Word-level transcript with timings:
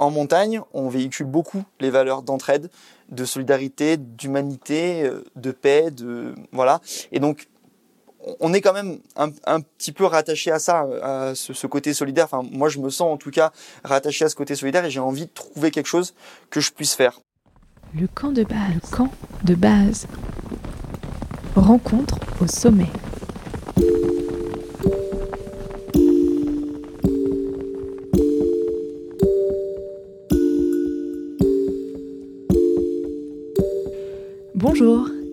en 0.00 0.10
montagne, 0.10 0.60
on 0.72 0.88
véhicule 0.88 1.26
beaucoup 1.26 1.62
les 1.78 1.90
valeurs 1.90 2.22
d'entraide, 2.22 2.70
de 3.10 3.24
solidarité, 3.24 3.98
d'humanité, 3.98 5.02
euh, 5.04 5.24
de 5.36 5.50
paix, 5.50 5.90
de 5.90 6.34
voilà. 6.52 6.80
Et 7.12 7.20
donc 7.20 7.48
on 8.40 8.52
est 8.52 8.60
quand 8.60 8.72
même 8.72 8.98
un, 9.16 9.60
petit 9.60 9.92
peu 9.92 10.04
rattaché 10.04 10.50
à 10.50 10.58
ça, 10.58 10.86
à 11.02 11.34
ce, 11.34 11.66
côté 11.66 11.94
solidaire. 11.94 12.26
Enfin, 12.26 12.46
moi, 12.50 12.68
je 12.68 12.78
me 12.78 12.90
sens 12.90 13.12
en 13.12 13.16
tout 13.16 13.30
cas 13.30 13.50
rattaché 13.82 14.26
à 14.26 14.28
ce 14.28 14.34
côté 14.34 14.54
solidaire 14.54 14.84
et 14.84 14.90
j'ai 14.90 15.00
envie 15.00 15.24
de 15.24 15.30
trouver 15.30 15.70
quelque 15.70 15.86
chose 15.86 16.14
que 16.50 16.60
je 16.60 16.70
puisse 16.70 16.94
faire. 16.94 17.20
Le 17.94 18.06
camp 18.06 18.30
de 18.30 18.44
base. 18.44 18.74
Le 18.74 18.96
camp 18.96 19.10
de 19.44 19.54
base. 19.54 20.06
Rencontre 21.56 22.18
au 22.42 22.46
sommet. 22.46 22.90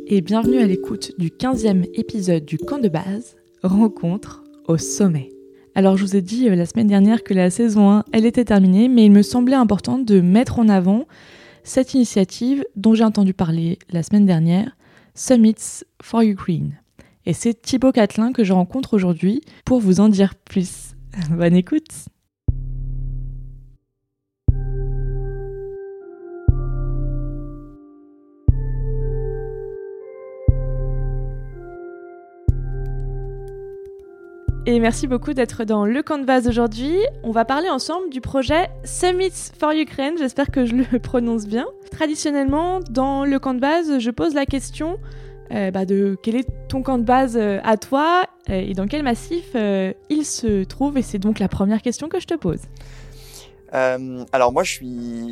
Et 0.09 0.21
bienvenue 0.21 0.59
à 0.59 0.65
l'écoute 0.65 1.11
du 1.17 1.29
15e 1.29 1.85
épisode 1.93 2.45
du 2.45 2.57
camp 2.57 2.77
de 2.77 2.87
base, 2.87 3.35
Rencontre 3.61 4.43
au 4.67 4.77
sommet. 4.77 5.31
Alors 5.75 5.97
je 5.97 6.05
vous 6.05 6.15
ai 6.15 6.21
dit 6.21 6.47
euh, 6.47 6.55
la 6.55 6.65
semaine 6.65 6.87
dernière 6.87 7.23
que 7.23 7.33
la 7.33 7.49
saison 7.49 7.91
1, 7.91 8.05
elle 8.13 8.25
était 8.25 8.45
terminée, 8.45 8.87
mais 8.87 9.05
il 9.05 9.11
me 9.11 9.21
semblait 9.21 9.55
important 9.55 9.97
de 9.97 10.21
mettre 10.21 10.59
en 10.59 10.69
avant 10.69 11.07
cette 11.63 11.93
initiative 11.93 12.63
dont 12.77 12.93
j'ai 12.93 13.03
entendu 13.03 13.33
parler 13.33 13.79
la 13.89 14.01
semaine 14.01 14.25
dernière, 14.25 14.77
Summits 15.13 15.83
for 16.01 16.21
Ukraine. 16.21 16.79
Et 17.25 17.33
c'est 17.33 17.61
Thibaut 17.61 17.91
Catelin 17.91 18.31
que 18.31 18.45
je 18.45 18.53
rencontre 18.53 18.93
aujourd'hui 18.93 19.41
pour 19.65 19.81
vous 19.81 19.99
en 19.99 20.07
dire 20.07 20.35
plus. 20.35 20.95
Bonne 21.31 21.55
écoute 21.55 22.07
et 34.67 34.81
merci 34.81 35.07
beaucoup 35.07 35.33
d'être 35.33 35.63
dans 35.63 35.85
le 35.85 36.03
camp 36.03 36.17
de 36.17 36.25
base 36.25 36.45
aujourd'hui. 36.45 36.97
On 37.23 37.31
va 37.31 37.45
parler 37.45 37.69
ensemble 37.69 38.09
du 38.09 38.19
projet 38.19 38.67
Summits 38.83 39.51
for 39.57 39.71
Ukraine, 39.71 40.15
j'espère 40.19 40.51
que 40.51 40.65
je 40.65 40.75
le 40.75 40.99
prononce 41.01 41.47
bien. 41.47 41.65
Traditionnellement, 41.89 42.81
dans 42.89 43.23
le 43.23 43.39
camp 43.39 43.53
de 43.53 43.61
base, 43.61 43.99
je 43.99 44.11
pose 44.11 44.33
la 44.33 44.45
question 44.45 44.99
euh, 45.53 45.71
bah, 45.71 45.85
de 45.85 46.17
quel 46.21 46.35
est 46.35 46.47
ton 46.67 46.83
camp 46.83 46.97
de 46.97 47.05
base 47.05 47.37
euh, 47.37 47.59
à 47.63 47.77
toi 47.77 48.25
euh, 48.49 48.55
et 48.55 48.73
dans 48.73 48.87
quel 48.87 49.03
massif 49.03 49.55
il 50.09 50.25
se 50.25 50.65
trouve? 50.65 50.97
Et 50.97 51.01
c'est 51.01 51.19
donc 51.19 51.39
la 51.39 51.47
première 51.47 51.81
question 51.81 52.09
que 52.09 52.19
je 52.19 52.27
te 52.27 52.35
pose. 52.35 52.59
alors 53.71 54.51
moi, 54.51 54.63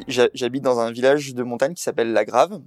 j'habite 0.08 0.64
dans 0.64 0.80
un 0.80 0.92
village 0.92 1.36
de 1.36 1.44
montagne 1.44 1.74
qui 1.74 1.84
s'appelle 1.84 2.14
La 2.14 2.24
Grave 2.24 2.62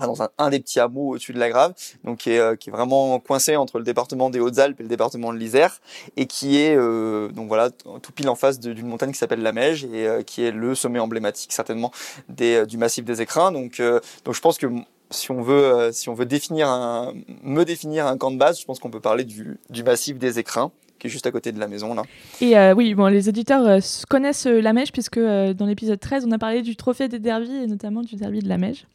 dans 0.00 0.22
un, 0.38 0.50
des 0.50 0.60
petits 0.60 0.80
hameaux 0.80 1.12
au-dessus 1.12 1.32
de 1.32 1.38
la 1.38 1.48
Grave, 1.48 1.74
donc 2.04 2.18
qui 2.18 2.30
est, 2.30 2.38
euh, 2.38 2.56
qui 2.56 2.70
est, 2.70 2.72
vraiment 2.72 3.18
coincé 3.20 3.56
entre 3.56 3.78
le 3.78 3.84
département 3.84 4.30
des 4.30 4.40
Hautes-Alpes 4.40 4.80
et 4.80 4.82
le 4.82 4.88
département 4.88 5.32
de 5.32 5.38
l'Isère, 5.38 5.80
et 6.16 6.26
qui 6.26 6.58
est 6.58 6.76
euh, 6.76 7.28
donc 7.28 7.48
voilà 7.48 7.70
tout 7.70 8.12
pile 8.12 8.28
en 8.28 8.34
face 8.34 8.60
d'une 8.60 8.86
montagne 8.86 9.12
qui 9.12 9.18
s'appelle 9.18 9.42
la 9.42 9.52
Meige 9.52 9.84
et 9.84 10.06
euh, 10.06 10.22
qui 10.22 10.42
est 10.42 10.50
le 10.50 10.74
sommet 10.74 10.98
emblématique 10.98 11.52
certainement 11.52 11.92
des, 12.28 12.66
du 12.66 12.76
massif 12.76 13.04
des 13.04 13.22
Écrins. 13.22 13.52
Donc, 13.52 13.80
donc 14.24 14.34
je 14.34 14.40
pense 14.40 14.58
que 14.58 14.66
si 15.10 15.30
on 15.30 15.40
veut, 15.40 15.90
si 15.92 16.08
on 16.08 16.14
veut 16.14 16.26
définir 16.26 16.68
un, 16.68 17.14
me 17.42 17.64
définir 17.64 18.06
un 18.06 18.18
camp 18.18 18.30
de 18.30 18.38
base, 18.38 18.60
je 18.60 18.64
pense 18.64 18.78
qu'on 18.78 18.90
peut 18.90 19.00
parler 19.00 19.24
du, 19.24 19.58
du 19.70 19.82
massif 19.82 20.18
des 20.18 20.38
Écrins 20.38 20.72
qui 20.98 21.08
est 21.08 21.10
juste 21.10 21.26
à 21.26 21.30
côté 21.30 21.52
de 21.52 21.60
la 21.60 21.68
maison 21.68 21.94
là. 21.94 22.02
Et 22.40 22.54
oui, 22.72 22.94
bon, 22.94 23.06
les 23.06 23.28
auditeurs 23.28 23.80
connaissent 24.08 24.46
la 24.46 24.72
Meige 24.72 24.92
puisque 24.92 25.18
dans 25.18 25.66
l'épisode 25.66 26.00
13, 26.00 26.24
on 26.26 26.32
a 26.32 26.38
parlé 26.38 26.62
du 26.62 26.74
trophée 26.74 27.08
des 27.08 27.18
derbies 27.18 27.54
et 27.64 27.66
notamment 27.66 28.02
du 28.02 28.16
derby 28.16 28.40
de 28.40 28.48
la 28.48 28.58
Meige. 28.58 28.86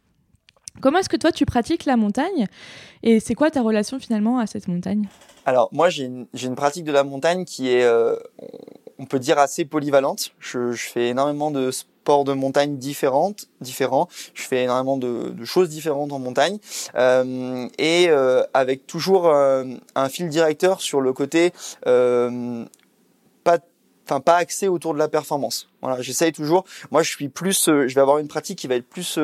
Comment 0.79 0.99
est-ce 0.99 1.09
que 1.09 1.17
toi 1.17 1.31
tu 1.31 1.45
pratiques 1.45 1.85
la 1.85 1.97
montagne 1.97 2.47
et 3.03 3.19
c'est 3.19 3.35
quoi 3.35 3.51
ta 3.51 3.61
relation 3.61 3.99
finalement 3.99 4.39
à 4.39 4.47
cette 4.47 4.67
montagne? 4.67 5.07
Alors 5.45 5.69
moi 5.71 5.89
j'ai 5.89 6.05
une, 6.05 6.55
pratique 6.55 6.85
de 6.85 6.91
la 6.91 7.03
montagne 7.03 7.45
qui 7.45 7.69
est, 7.69 7.83
euh, 7.83 8.15
on 8.97 9.05
peut 9.05 9.19
dire, 9.19 9.37
assez 9.37 9.65
polyvalente. 9.65 10.33
Je, 10.39 10.73
fais 10.73 11.09
énormément 11.09 11.51
de 11.51 11.71
sports 11.71 12.23
de 12.23 12.33
montagne 12.33 12.77
différents. 12.77 13.33
Je 13.61 14.43
fais 14.43 14.63
énormément 14.63 14.97
de, 14.97 15.43
choses 15.43 15.69
différentes 15.69 16.13
en 16.13 16.19
montagne 16.19 16.57
euh, 16.95 17.67
et 17.77 18.07
euh, 18.09 18.43
avec 18.53 18.87
toujours 18.87 19.27
un 19.29 20.09
fil 20.09 20.29
directeur 20.29 20.81
sur 20.81 21.01
le 21.01 21.11
côté 21.13 21.51
pas 23.43 23.57
enfin 24.07 24.19
pas 24.19 24.35
axé 24.35 24.67
autour 24.67 24.93
de 24.93 24.99
la 24.99 25.07
performance. 25.07 25.69
Voilà, 25.81 26.01
j'essaye 26.01 26.31
toujours. 26.31 26.65
Moi, 26.91 27.01
je 27.01 27.09
suis 27.09 27.29
plus, 27.29 27.65
je 27.65 27.93
vais 27.93 28.01
avoir 28.01 28.17
une 28.17 28.27
pratique 28.27 28.59
qui 28.59 28.67
va 28.67 28.75
être 28.75 28.87
plus 28.87 29.17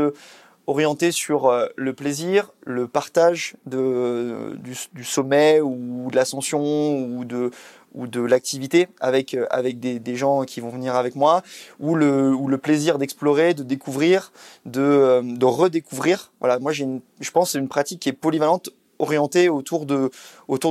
orienté 0.67 1.13
sur 1.13 1.47
euh, 1.47 1.67
le 1.77 1.93
plaisir, 1.93 2.51
le 2.65 2.87
partage 2.87 3.55
du, 3.65 4.75
sommet 5.03 5.61
ou 5.61 6.09
de 6.11 6.15
l'ascension 6.15 6.61
ou 6.61 7.25
de, 7.25 8.21
l'activité 8.21 8.89
avec, 8.99 9.33
euh, 9.33 9.47
des, 9.73 10.15
gens 10.15 10.43
qui 10.43 10.59
vont 10.59 10.69
venir 10.69 10.95
avec 10.95 11.15
moi, 11.15 11.41
ou 11.79 11.95
le, 11.95 12.57
plaisir 12.57 12.97
d'explorer, 12.99 13.53
de 13.53 13.63
découvrir, 13.63 14.33
de, 14.65 14.81
euh, 14.81 15.21
redécouvrir. 15.41 16.33
Voilà, 16.41 16.59
moi 16.59 16.73
je 16.73 17.31
pense 17.31 17.51
c'est 17.51 17.59
une 17.59 17.69
pratique 17.69 18.01
qui 18.01 18.09
est 18.09 18.13
polyvalente, 18.13 18.69
orientée 18.99 19.47
autour 19.47 19.85
de, 19.85 20.11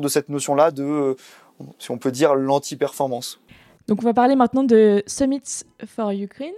cette 0.08 0.28
notion-là 0.28 0.72
de, 0.72 1.16
si 1.78 1.90
on 1.90 1.96
peut 1.96 2.12
dire, 2.12 2.34
l'anti-performance. 2.34 3.40
Donc 3.88 4.00
on 4.00 4.04
va 4.04 4.14
parler 4.14 4.34
maintenant 4.34 4.64
de 4.64 5.02
Summits 5.06 5.62
for 5.86 6.10
Ukraine. 6.10 6.52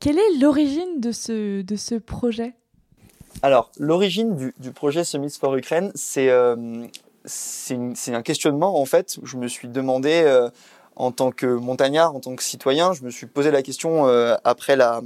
Quelle 0.00 0.18
est 0.18 0.38
l'origine 0.38 1.00
de 1.00 1.12
ce 1.12 1.94
projet? 1.94 2.54
Alors, 3.42 3.70
l'origine 3.78 4.52
du, 4.58 4.70
projet 4.70 5.04
Summits 5.04 5.36
for 5.38 5.54
Ukraine, 5.56 5.92
c'est 5.94 6.30
euh, 6.30 6.86
un 7.26 8.22
questionnement 8.22 8.80
en 8.80 8.84
fait. 8.84 9.18
Je 9.22 9.36
me 9.36 9.48
suis 9.48 9.68
demandé 9.68 10.22
euh, 10.24 10.48
en 10.96 11.12
tant 11.12 11.30
que 11.30 11.46
montagnard, 11.46 12.14
en 12.14 12.20
tant 12.20 12.36
que 12.36 12.42
citoyen, 12.42 12.92
je 12.92 13.02
me 13.02 13.10
suis 13.10 13.26
posé 13.26 13.50
la 13.50 13.62
question 13.62 14.06
euh, 14.06 14.36
après 14.44 14.76
la, 14.76 15.02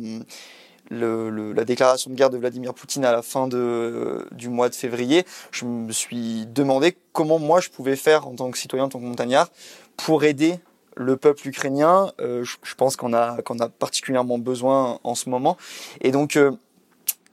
la 0.90 1.64
déclaration 1.64 2.10
de 2.10 2.16
guerre 2.16 2.30
de 2.30 2.38
Vladimir 2.38 2.74
Poutine 2.74 3.04
à 3.04 3.12
la 3.12 3.22
fin 3.22 3.48
de, 3.48 4.26
du 4.32 4.48
mois 4.48 4.68
de 4.68 4.74
février. 4.74 5.24
Je 5.50 5.64
me 5.64 5.92
suis 5.92 6.46
demandé 6.46 6.96
comment 7.12 7.38
moi 7.38 7.60
je 7.60 7.70
pouvais 7.70 7.96
faire 7.96 8.26
en 8.26 8.34
tant 8.34 8.50
que 8.50 8.58
citoyen, 8.58 8.84
en 8.84 8.88
tant 8.88 9.00
que 9.00 9.04
montagnard, 9.04 9.48
pour 9.96 10.24
aider 10.24 10.60
le 10.96 11.16
peuple 11.16 11.48
ukrainien. 11.48 12.12
Je, 12.18 12.56
je, 12.62 12.74
pense 12.74 12.96
qu'on 12.96 13.12
a, 13.12 13.42
qu'on 13.42 13.58
a 13.58 13.68
particulièrement 13.68 14.38
besoin 14.38 14.98
en 15.02 15.14
ce 15.14 15.28
moment. 15.28 15.56
Et 16.00 16.10
donc 16.10 16.38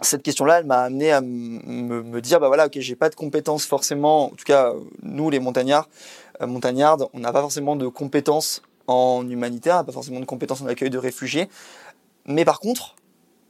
cette 0.02 0.24
question-là, 0.24 0.60
elle 0.60 0.66
m'a 0.66 0.82
amené 0.82 1.12
à 1.12 1.22
me, 1.22 2.20
dire, 2.20 2.40
bah 2.40 2.48
voilà, 2.48 2.68
ok, 2.68 2.78
j'ai 2.80 2.96
pas 2.96 3.10
de 3.10 3.16
compétences 3.16 3.66
forcément, 3.66 4.26
en 4.26 4.30
tout 4.30 4.46
cas, 4.46 4.74
nous 5.02 5.30
les 5.30 5.40
montagnards, 5.40 5.90
euh, 6.42 6.48
montagnardes, 6.48 7.08
on 7.14 7.20
n'a 7.20 7.32
pas 7.32 7.42
forcément 7.42 7.76
de 7.76 7.88
compétences 7.88 8.62
en 8.88 9.28
humanitaire, 9.28 9.84
pas 9.86 9.92
forcément 9.92 10.20
de 10.20 10.26
compétences 10.26 10.62
en 10.62 10.68
accueil 10.68 10.90
de 10.90 10.98
réfugiés, 10.98 11.50
mais 12.26 12.46
par 12.46 12.60
contre, 12.60 12.96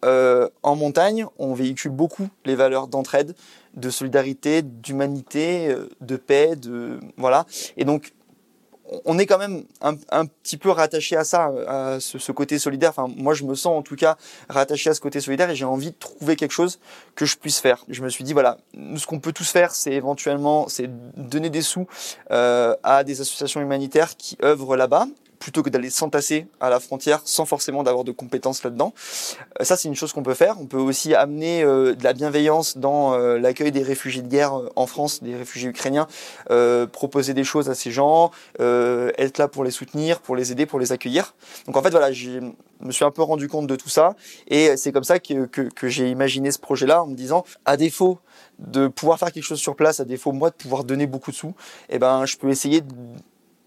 euh, 0.04 0.50
en 0.62 0.76
montagne, 0.76 1.26
on 1.40 1.54
véhicule 1.54 1.92
beaucoup 1.92 2.28
les 2.46 2.56
valeurs 2.56 2.88
d'entraide, 2.88 3.36
de 3.76 3.90
solidarité, 3.90 4.62
d'humanité, 4.62 5.70
euh, 5.70 5.90
de 6.02 6.16
paix, 6.16 6.56
de 6.56 7.00
voilà, 7.18 7.46
et 7.76 7.86
donc 7.86 8.14
on 9.06 9.18
est 9.18 9.26
quand 9.26 9.38
même 9.38 9.64
un, 9.82 10.26
petit 10.26 10.58
peu 10.58 10.70
rattaché 10.70 11.16
à 11.16 11.24
ça, 11.24 11.52
à 11.68 12.00
ce, 12.00 12.32
côté 12.32 12.60
solidaire. 12.60 12.92
Enfin, 12.92 13.12
moi, 13.16 13.34
je 13.34 13.44
me 13.44 13.56
sens 13.56 13.78
en 13.78 13.82
tout 13.82 13.96
cas 13.96 14.18
rattaché 14.50 14.90
à 14.90 14.94
ce 14.94 15.02
côté 15.02 15.20
solidaire 15.20 15.50
et 15.50 15.56
j'ai 15.56 15.66
envie 15.66 15.92
de 15.92 15.96
trouver 15.98 16.36
quelque 16.36 16.52
chose 16.52 16.80
que 17.16 17.26
je 17.26 17.38
puisse 17.38 17.60
faire. 17.60 17.84
Je 17.90 18.02
me 18.02 18.10
suis 18.10 18.24
dit 18.24 18.34
voilà, 18.34 18.58
ce 18.96 19.06
qu'on 19.08 19.20
peut 19.20 19.34
tous 19.34 19.50
faire, 19.50 19.74
c'est 19.74 19.94
éventuellement, 19.94 20.68
c'est 20.68 20.90
donner 21.18 21.50
des 21.50 21.62
sous 21.62 21.88
euh, 22.32 22.76
à 22.84 23.04
des 23.04 23.22
associations 23.22 23.62
humanitaires 23.62 24.16
qui 24.18 24.38
œuvrent 24.44 24.76
là-bas 24.76 25.08
plutôt 25.46 25.62
que 25.62 25.70
d'aller 25.70 25.92
s'entasser 25.92 26.48
à 26.60 26.72
la 26.72 26.80
frontière 26.80 27.22
sans 27.24 27.46
forcément 27.46 27.84
d'avoir 27.84 28.04
de 28.04 28.12
compétences 28.12 28.64
là-dedans. 28.64 28.96
Euh, 29.62 29.64
ça, 29.64 29.78
c'est 29.78 29.88
une 29.88 29.94
chose 29.94 30.12
qu'on 30.12 30.24
peut 30.24 30.34
faire. 30.34 30.60
On 30.60 30.66
peut 30.66 30.80
aussi 30.80 31.14
amener 31.14 31.62
euh, 31.62 31.94
de 31.94 32.04
la 32.04 32.14
bienveillance 32.14 32.80
dans 32.80 33.14
euh, 33.14 33.38
l'accueil 33.38 33.72
des 33.72 33.84
réfugiés 33.84 34.24
de 34.24 34.28
guerre 34.28 34.60
en 34.76 34.88
France, 34.88 35.22
des 35.22 35.36
réfugiés 35.36 35.70
ukrainiens, 35.70 36.08
proposer 36.92 37.36
des 37.36 37.44
choses 37.44 37.70
à 37.70 37.76
ces 37.76 37.92
gens, 37.92 38.32
être 38.60 39.38
là 39.38 39.48
pour 39.48 39.64
les 39.64 39.70
soutenir, 39.70 40.20
pour 40.20 40.36
les 40.36 40.52
aider, 40.52 40.66
pour 40.66 40.80
les 40.80 40.92
accueillir. 40.92 41.36
Donc 41.68 41.78
en 41.78 41.84
fait, 41.84 41.92
voilà, 41.92 42.12
je 42.12 42.40
me 42.80 42.92
suis 42.92 43.06
un 43.06 43.12
peu 43.12 43.22
rendu 43.22 43.48
compte 43.48 43.68
de 43.68 43.76
tout 43.76 43.90
ça 43.90 44.16
et 44.48 44.76
c'est 44.78 44.92
comme 44.92 45.04
ça 45.04 45.20
que, 45.20 45.48
j'ai 45.84 46.10
imaginé 46.10 46.52
ce 46.52 46.58
projet-là 46.58 47.04
en 47.04 47.08
me 47.08 47.16
disant, 47.16 47.44
à 47.66 47.78
défaut 47.78 48.18
de 48.58 48.88
pouvoir 48.88 49.20
faire 49.20 49.32
quelque 49.32 49.44
chose 49.44 49.60
sur 49.60 49.76
place, 49.76 50.00
à 50.00 50.06
défaut 50.06 50.32
moi 50.32 50.50
de 50.50 50.56
pouvoir 50.56 50.84
donner 50.86 51.06
beaucoup 51.06 51.30
de 51.30 51.36
sous, 51.36 51.54
eh 51.90 52.00
ben 52.00 52.26
je 52.26 52.38
peux 52.38 52.50
essayer 52.50 52.82
de 52.82 52.88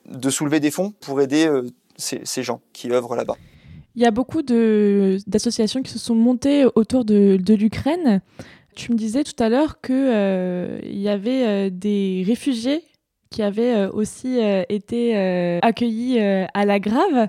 de 0.08 0.30
soulever 0.30 0.60
des 0.60 0.70
fonds 0.70 0.92
pour 1.00 1.20
aider 1.20 1.46
euh, 1.46 1.66
ces, 1.96 2.42
gens 2.42 2.60
qui 2.72 2.90
œuvrent 2.90 3.16
là-bas. 3.16 3.36
Il 3.94 4.02
y 4.02 4.06
a 4.06 4.10
beaucoup 4.10 4.42
d'associations 4.42 5.82
qui 5.82 5.90
se 5.90 5.98
sont 5.98 6.14
montées 6.14 6.66
autour 6.74 7.04
de, 7.04 7.54
l'Ukraine. 7.54 8.20
Tu 8.76 8.92
me 8.92 8.96
disais 8.96 9.24
tout 9.24 9.42
à 9.42 9.48
l'heure 9.48 9.80
qu'il 9.80 9.94
euh, 9.96 10.80
y 10.84 11.08
avait 11.08 11.46
euh, 11.46 11.70
des 11.70 12.22
réfugiés 12.26 12.84
qui 13.30 13.42
avait 13.42 13.84
aussi 13.88 14.38
été 14.70 15.14
accueillis 15.60 16.18
à 16.18 16.64
la 16.64 16.80
Grave. 16.80 17.28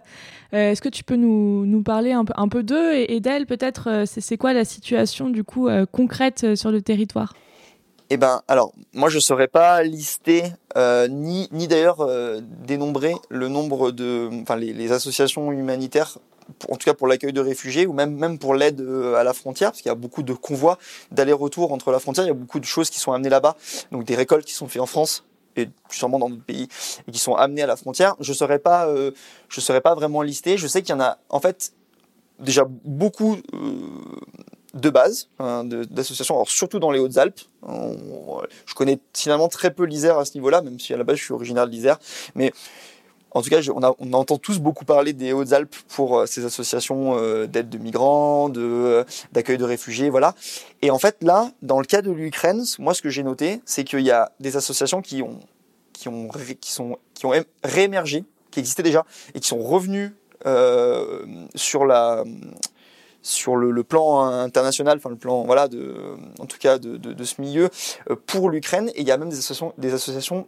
Est-ce 0.53 0.81
que 0.81 0.87
tu 0.87 1.03
peux 1.03 1.17
nous, 1.17 1.83
parler 1.83 2.13
un 2.13 2.23
peu, 2.47 2.63
d'eux 2.63 2.93
et, 2.95 3.19
d'elles 3.19 3.45
Peut-être, 3.45 4.05
c'est 4.05 4.37
quoi 4.37 4.53
la 4.53 4.63
situation 4.63 5.29
du 5.29 5.43
coup 5.43 5.67
concrète 5.91 6.55
sur 6.55 6.71
le 6.71 6.81
territoire? 6.81 7.33
Eh 8.09 8.17
ben, 8.17 8.41
alors, 8.47 8.73
moi, 8.93 9.09
je 9.09 9.17
ne 9.17 9.21
saurais 9.21 9.47
pas 9.47 9.83
lister 9.83 10.43
ni, 11.09 11.47
ni 11.51 11.67
d'ailleurs 11.67 12.07
dénombrer 12.65 13.15
le 13.29 13.47
nombre 13.49 13.91
de, 13.91 14.29
enfin, 14.41 14.55
les, 14.55 14.91
associations 14.91 15.51
humanitaires 15.51 16.17
en 16.69 16.75
tout 16.75 16.85
cas 16.85 16.93
pour 16.93 17.07
l'accueil 17.07 17.33
de 17.33 17.41
réfugiés 17.41 17.85
ou 17.85 17.93
même, 17.93 18.15
même 18.15 18.39
pour 18.39 18.55
l'aide 18.55 18.81
euh, 18.81 19.15
à 19.15 19.23
la 19.23 19.33
frontière, 19.33 19.71
parce 19.71 19.81
qu'il 19.81 19.89
y 19.89 19.91
a 19.91 19.95
beaucoup 19.95 20.23
de 20.23 20.33
convois 20.33 20.77
d'aller-retour 21.11 21.71
entre 21.71 21.91
la 21.91 21.99
frontière, 21.99 22.25
il 22.25 22.29
y 22.29 22.31
a 22.31 22.35
beaucoup 22.35 22.59
de 22.59 22.65
choses 22.65 22.89
qui 22.89 22.99
sont 22.99 23.11
amenées 23.11 23.29
là-bas, 23.29 23.55
donc 23.91 24.05
des 24.05 24.15
récoltes 24.15 24.45
qui 24.45 24.53
sont 24.53 24.67
faites 24.67 24.81
en 24.81 24.85
France 24.85 25.25
et 25.55 25.69
sûrement 25.89 26.19
dans 26.19 26.29
d'autres 26.29 26.43
pays 26.43 26.67
et 27.07 27.11
qui 27.11 27.19
sont 27.19 27.35
amenées 27.35 27.63
à 27.63 27.67
la 27.67 27.75
frontière. 27.75 28.15
Je 28.19 28.31
ne 28.31 28.35
saurais 28.35 28.59
pas, 28.59 28.87
euh, 28.87 29.11
je 29.49 29.79
pas 29.79 29.95
vraiment 29.95 30.21
lister. 30.21 30.57
Je 30.57 30.67
sais 30.67 30.81
qu'il 30.81 30.93
y 30.93 30.97
en 30.97 31.01
a, 31.01 31.17
en 31.29 31.39
fait, 31.39 31.73
déjà 32.39 32.65
beaucoup 32.67 33.37
euh, 33.53 33.59
de 34.73 34.89
base 34.89 35.29
hein, 35.39 35.63
d'associations, 35.65 36.45
surtout 36.45 36.79
dans 36.79 36.91
les 36.91 36.99
Hautes-Alpes. 36.99 37.41
Je 37.67 38.73
connais 38.75 38.99
finalement 39.15 39.47
très 39.47 39.71
peu 39.71 39.83
l'Isère 39.83 40.17
à 40.17 40.25
ce 40.25 40.35
niveau-là, 40.35 40.61
même 40.61 40.79
si 40.79 40.93
à 40.93 40.97
la 40.97 41.03
base 41.03 41.17
je 41.17 41.23
suis 41.23 41.33
originaire 41.33 41.65
de 41.65 41.71
l'Isère, 41.71 41.99
mais 42.35 42.53
en 43.31 43.41
tout 43.41 43.49
cas, 43.49 43.61
on, 43.99 44.13
entend 44.13 44.37
tous 44.37 44.59
beaucoup 44.59 44.85
parler 44.85 45.13
des 45.13 45.33
Hautes-Alpes 45.33 45.75
pour 45.89 46.19
euh, 46.19 46.25
ces 46.25 46.45
associations 46.45 47.17
euh, 47.17 47.45
d'aide 47.45 47.69
de 47.69 47.77
migrants, 47.77 48.51
euh, 48.55 49.03
d'accueil 49.31 49.57
de 49.57 49.65
réfugiés, 49.65 50.09
voilà. 50.09 50.33
Et 50.81 50.89
en 50.89 50.97
fait, 50.97 51.17
là, 51.21 51.51
dans 51.61 51.79
le 51.79 51.85
cas 51.85 52.01
de 52.01 52.11
l'Ukraine, 52.11 52.63
moi, 52.79 52.93
ce 52.93 53.01
que 53.01 53.09
j'ai 53.09 53.23
noté, 53.23 53.61
c'est 53.65 53.83
qu'il 53.83 54.01
y 54.01 54.11
a 54.11 54.31
des 54.39 54.57
associations 54.57 55.01
qui 55.01 55.21
ont 55.21 55.39
qui 55.93 56.07
ont 56.07 56.29
qui 57.13 57.25
ont 57.25 57.33
réémergé, 57.63 58.23
qui 58.51 58.61
existaient 58.61 58.83
déjà 58.83 59.05
et 59.35 59.39
qui 59.39 59.47
sont 59.47 59.61
revenues 59.61 60.15
sur 61.55 61.85
la 61.85 62.23
sur 63.21 63.55
le, 63.55 63.83
plan 63.83 64.21
international, 64.21 64.97
enfin 64.97 65.09
le 65.09 65.17
plan 65.17 65.43
voilà 65.43 65.67
de 65.67 65.95
en 66.39 66.45
tout 66.45 66.57
cas 66.57 66.77
de, 66.77 67.23
ce 67.23 67.41
milieu 67.41 67.69
pour 68.25 68.49
l'Ukraine 68.49 68.89
et 68.95 69.01
il 69.01 69.07
y 69.07 69.11
a 69.11 69.17
même 69.17 69.29
des 69.29 69.37
associations 69.37 69.73
des 69.77 69.93
associations 69.93 70.47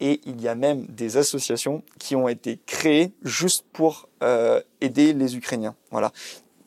et 0.00 0.20
il 0.26 0.40
y 0.40 0.48
a 0.48 0.54
même 0.54 0.86
des 0.86 1.16
associations 1.16 1.82
qui 1.98 2.16
ont 2.16 2.28
été 2.28 2.58
créées 2.66 3.12
juste 3.22 3.64
pour 3.72 4.08
euh, 4.22 4.60
aider 4.80 5.12
les 5.12 5.36
Ukrainiens. 5.36 5.74
Voilà. 5.90 6.12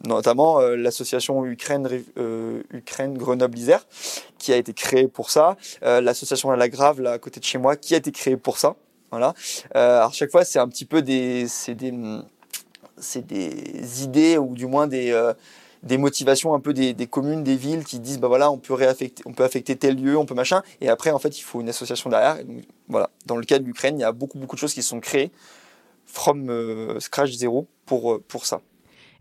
Notamment 0.05 0.59
euh, 0.59 0.75
l'association 0.75 1.45
Ukraine, 1.45 1.87
euh, 2.17 2.63
Ukraine 2.71 3.17
Grenoble-Isère 3.17 3.85
qui 4.37 4.53
a 4.53 4.57
été 4.57 4.73
créée 4.73 5.07
pour 5.07 5.29
ça. 5.29 5.57
Euh, 5.83 6.01
l'association 6.01 6.51
à 6.51 6.55
la 6.55 6.69
Grave, 6.69 7.01
là 7.01 7.11
à 7.11 7.19
côté 7.19 7.39
de 7.39 7.45
chez 7.45 7.57
moi, 7.57 7.75
qui 7.75 7.93
a 7.93 7.97
été 7.97 8.11
créée 8.11 8.37
pour 8.37 8.57
ça. 8.57 8.75
Voilà. 9.11 9.33
Euh, 9.75 9.97
alors 9.97 10.13
chaque 10.13 10.31
fois, 10.31 10.45
c'est 10.45 10.59
un 10.59 10.67
petit 10.67 10.85
peu 10.85 11.01
des, 11.01 11.47
c'est 11.47 11.75
des, 11.75 11.91
c'est 12.99 13.25
des 13.25 14.03
idées 14.03 14.37
ou 14.37 14.53
du 14.53 14.65
moins 14.65 14.87
des 14.87 15.13
des 15.81 15.97
motivations 15.97 16.53
un 16.53 16.59
peu 16.59 16.73
des, 16.73 16.93
des, 16.93 17.07
communes, 17.07 17.41
des 17.41 17.55
villes 17.55 17.85
qui 17.85 17.99
disent 17.99 18.19
bah 18.19 18.27
voilà 18.27 18.51
on 18.51 18.57
peut 18.57 18.73
réaffecter, 18.73 19.23
on 19.25 19.31
peut 19.31 19.43
affecter 19.43 19.77
tel 19.77 19.95
lieu, 19.95 20.17
on 20.17 20.25
peut 20.25 20.35
machin, 20.35 20.61
et 20.81 20.89
après 20.89 21.11
en 21.11 21.19
fait 21.19 21.37
il 21.39 21.41
faut 21.41 21.61
une 21.61 21.69
association 21.69 22.09
derrière. 22.09 22.43
donc, 22.43 22.63
voilà, 22.89 23.09
dans 23.25 23.37
le 23.37 23.45
cas 23.45 23.59
de 23.59 23.63
l'Ukraine, 23.63 23.97
il 23.97 24.01
y 24.01 24.05
a 24.05 24.11
beaucoup 24.11 24.37
beaucoup 24.37 24.55
de 24.55 24.59
choses 24.59 24.73
qui 24.73 24.83
sont 24.83 24.99
créées 24.99 25.31
from 26.05 26.49
euh, 26.49 26.99
scratch 26.99 27.31
zéro 27.31 27.67
pour 27.85 28.13
euh, 28.13 28.23
pour 28.27 28.45
ça. 28.45 28.61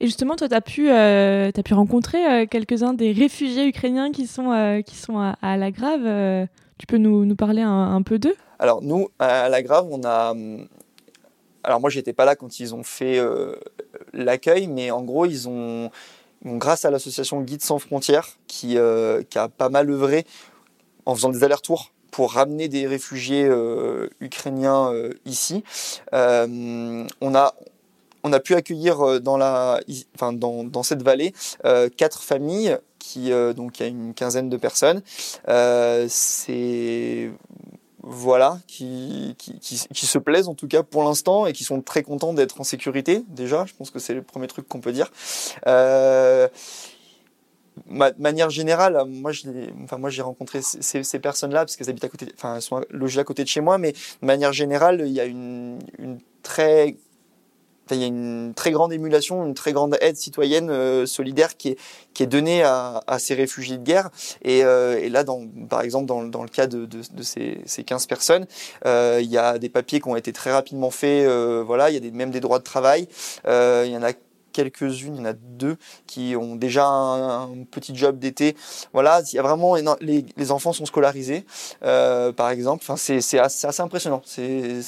Et 0.01 0.07
justement, 0.07 0.37
toi, 0.37 0.49
tu 0.49 0.55
as, 0.55 0.61
pu, 0.61 0.91
euh, 0.91 1.51
as 1.55 1.63
pu 1.63 1.75
rencontrer 1.75 2.25
euh, 2.25 2.47
quelques-uns 2.47 2.95
des 2.95 3.11
réfugiés 3.11 3.67
ukrainiens 3.67 4.13
qui 4.13 4.29
sont, 4.29 4.53
euh, 4.53 4.81
qui 4.81 4.95
sont 4.97 5.19
à, 5.19 5.37
à, 5.43 5.57
la 5.57 5.73
Grave. 5.73 6.47
tu 6.79 6.87
peux 6.87 6.99
nous, 6.99 7.25
nous 7.25 7.35
parler 7.35 7.63
un, 7.63 7.95
un 7.97 8.03
peu 8.03 8.19
d'eux? 8.19 8.37
Alors, 8.61 8.81
nous, 8.83 9.09
à 9.19 9.49
la 9.49 9.63
Grave, 9.63 9.89
on 9.91 10.03
a. 10.05 10.35
Alors, 11.65 11.81
moi, 11.81 11.91
j'étais 11.91 12.13
pas 12.13 12.25
là 12.25 12.37
quand 12.37 12.61
ils 12.61 12.75
ont 12.75 12.83
fait 12.83 13.21
l'accueil, 14.13 14.69
mais 14.69 14.91
en 14.91 15.03
gros, 15.03 15.27
ils 15.27 15.49
ont, 15.49 15.91
grâce 16.45 16.85
à 16.85 16.91
l'association 16.91 17.41
Guides 17.43 17.63
sans 17.63 17.79
frontières, 17.79 18.39
qui, 18.47 18.79
euh, 18.79 19.23
qui, 19.29 19.39
a 19.39 19.49
pas 19.49 19.69
mal 19.69 19.91
œuvré 19.91 20.25
en 21.07 21.15
faisant 21.15 21.31
des 21.31 21.43
allers-retours 21.43 21.93
pour 22.11 22.33
ramener 22.33 22.69
des 22.69 22.87
réfugiés 22.87 23.47
euh, 23.47 24.09
ukrainiens 24.21 24.93
euh, 24.93 25.13
ici, 25.25 25.63
euh, 26.15 27.07
on 27.21 27.35
a 27.35 27.55
on 28.25 28.33
a 28.33 28.41
pu 28.41 28.57
accueillir 28.57 29.21
dans 29.21 29.37
la, 29.37 29.81
enfin 30.17 30.33
dans, 30.33 30.65
dans 30.65 30.83
cette 30.83 31.03
vallée 31.03 31.33
quatre 31.97 32.21
familles 32.21 32.77
qui 32.99 33.31
donc 33.55 33.79
il 33.79 33.83
y 33.85 33.87
a 33.87 33.89
une 33.89 34.13
quinzaine 34.13 34.51
de 34.51 34.57
personnes. 34.57 35.03
c'est 36.09 37.31
voilà, 38.03 38.59
qui, 38.67 39.35
qui, 39.39 39.59
qui, 39.59 40.07
se 40.07 40.19
plaisent 40.19 40.49
en 40.49 40.55
tout 40.55 40.69
cas 40.69 40.83
pour 40.83 41.03
l'instant 41.03 41.47
et 41.47 41.53
qui 41.53 41.65
sont 41.65 41.83
très 41.83 42.03
contents 42.03 42.33
d'être 42.33 42.61
en 42.61 42.65
sécurité 42.65 43.25
déjà. 43.29 43.65
Je 43.67 43.75
pense 43.75 43.91
que 43.91 43.99
c'est 43.99 44.15
le 44.15 44.23
premier 44.23 44.47
truc 44.47 44.69
qu'on 44.69 44.81
peut 44.81 44.93
dire. 44.93 45.11
Euh, 45.67 46.49
de 47.87 48.21
manière 48.23 48.51
générale, 48.51 49.03
moi, 49.07 49.33
enfin, 49.85 49.99
j'ai 50.09 50.23
rencontré 50.23 50.63
ces, 50.63 51.03
ces 51.03 51.19
personnes-là 51.19 51.61
parce 51.61 51.77
qu'elles 51.77 51.91
habitent 51.91 52.05
à 52.05 52.09
côté, 52.09 52.27
enfin, 52.35 52.57
elles 52.57 52.63
sont 52.63 52.81
logées 52.91 53.21
à 53.21 53.25
côté 53.25 53.43
de 53.43 53.49
chez 53.49 53.61
moi, 53.61 53.79
mais 53.79 53.93
de 53.93 54.27
manière 54.27 54.53
générale, 54.53 55.03
il 55.07 55.13
y 55.13 55.21
a 55.21 55.25
une, 55.25 55.79
une 55.99 56.19
très 56.43 56.97
il 57.95 58.01
y 58.01 58.05
a 58.05 58.07
une 58.07 58.53
très 58.55 58.71
grande 58.71 58.93
émulation, 58.93 59.45
une 59.45 59.55
très 59.55 59.73
grande 59.73 59.97
aide 60.01 60.17
citoyenne 60.17 60.71
euh, 60.71 61.07
solidaire 61.07 61.57
qui 61.57 61.71
est, 61.71 61.79
qui 62.15 62.23
est 62.23 62.27
donnée 62.27 62.63
à, 62.63 63.03
ces 63.19 63.35
réfugiés 63.35 63.79
de 63.79 63.85
guerre. 63.85 64.11
Et, 64.43 64.65
euh, 64.65 64.99
et 64.99 65.09
là, 65.09 65.25
dans, 65.25 65.47
par 65.69 65.83
exemple, 65.83 66.07
dans, 66.07 66.23
dans 66.25 66.43
le 66.43 66.49
cas 66.49 66.67
de, 66.67 66.89
ces, 67.23 67.61
ces 67.65 67.85
15 67.85 68.07
personnes, 68.07 68.47
euh, 68.87 69.19
il 69.23 69.31
y 69.31 69.39
a 69.39 69.59
des 69.59 69.69
papiers 69.69 70.01
qui 70.01 70.09
ont 70.09 70.17
été 70.17 70.33
très 70.33 70.53
rapidement 70.53 70.91
faits. 70.91 71.29
Voilà, 71.65 71.91
il 71.91 72.05
y 72.05 72.09
a 72.09 72.11
même 72.13 72.31
des 72.31 72.41
droits 72.41 72.59
de 72.59 72.65
travail. 72.65 73.09
Il 73.47 73.91
y 73.91 73.97
en 73.97 74.03
a 74.03 74.13
quelques-unes, 74.53 75.15
il 75.15 75.19
y 75.19 75.21
en 75.21 75.27
a 75.27 75.35
deux 75.35 75.77
qui 76.07 76.35
ont 76.37 76.57
déjà 76.57 76.87
un, 76.87 77.65
petit 77.71 77.95
job 77.95 78.19
d'été. 78.19 78.57
Voilà, 78.93 79.23
il 79.33 79.37
y 79.37 79.39
a 79.39 79.43
vraiment 79.43 79.77
les, 80.01 80.25
les 80.37 80.53
enfants 80.53 80.73
sont 80.73 80.87
scolarisés, 80.87 81.45
par 81.81 82.51
exemple. 82.51 82.83
Enfin, 82.83 82.97
c'est 82.97 83.39
assez, 83.39 83.67
assez 83.67 83.83
impressionnant. 83.83 84.23
C'est 84.25 84.83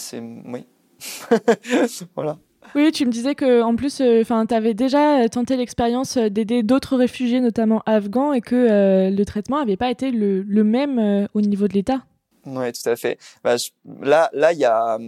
oui. 0.47 0.67
voilà. 2.15 2.37
Oui, 2.75 2.93
tu 2.93 3.07
me 3.07 3.11
disais 3.11 3.35
que 3.35 3.63
en 3.63 3.75
plus, 3.77 4.01
euh, 4.01 4.21
enfin, 4.23 4.47
tu 4.47 4.55
avais 4.55 4.75
déjà 4.75 5.29
tenté 5.29 5.57
l'expérience 5.57 6.17
d'aider 6.17 6.63
d'autres 6.63 6.97
réfugiés, 6.97 7.41
notamment 7.41 7.83
afghans, 7.87 8.33
et 8.33 8.41
que 8.41 8.55
euh, 8.55 9.11
le 9.11 9.25
traitement 9.25 9.59
n'avait 9.59 9.77
pas 9.77 9.91
été 9.91 10.11
le, 10.11 10.45
même 10.65 10.99
euh, 10.99 11.27
au 11.35 11.41
niveau 11.41 11.69
de 11.69 11.75
l'État. 11.75 12.03
Oui, 12.47 12.73
tout 12.73 12.89
à 12.89 12.97
fait. 12.97 13.19
Bah, 13.45 13.57
là, 14.03 14.31
là, 14.33 14.53
il 14.53 14.59
y 14.59 14.65
a 14.65 14.99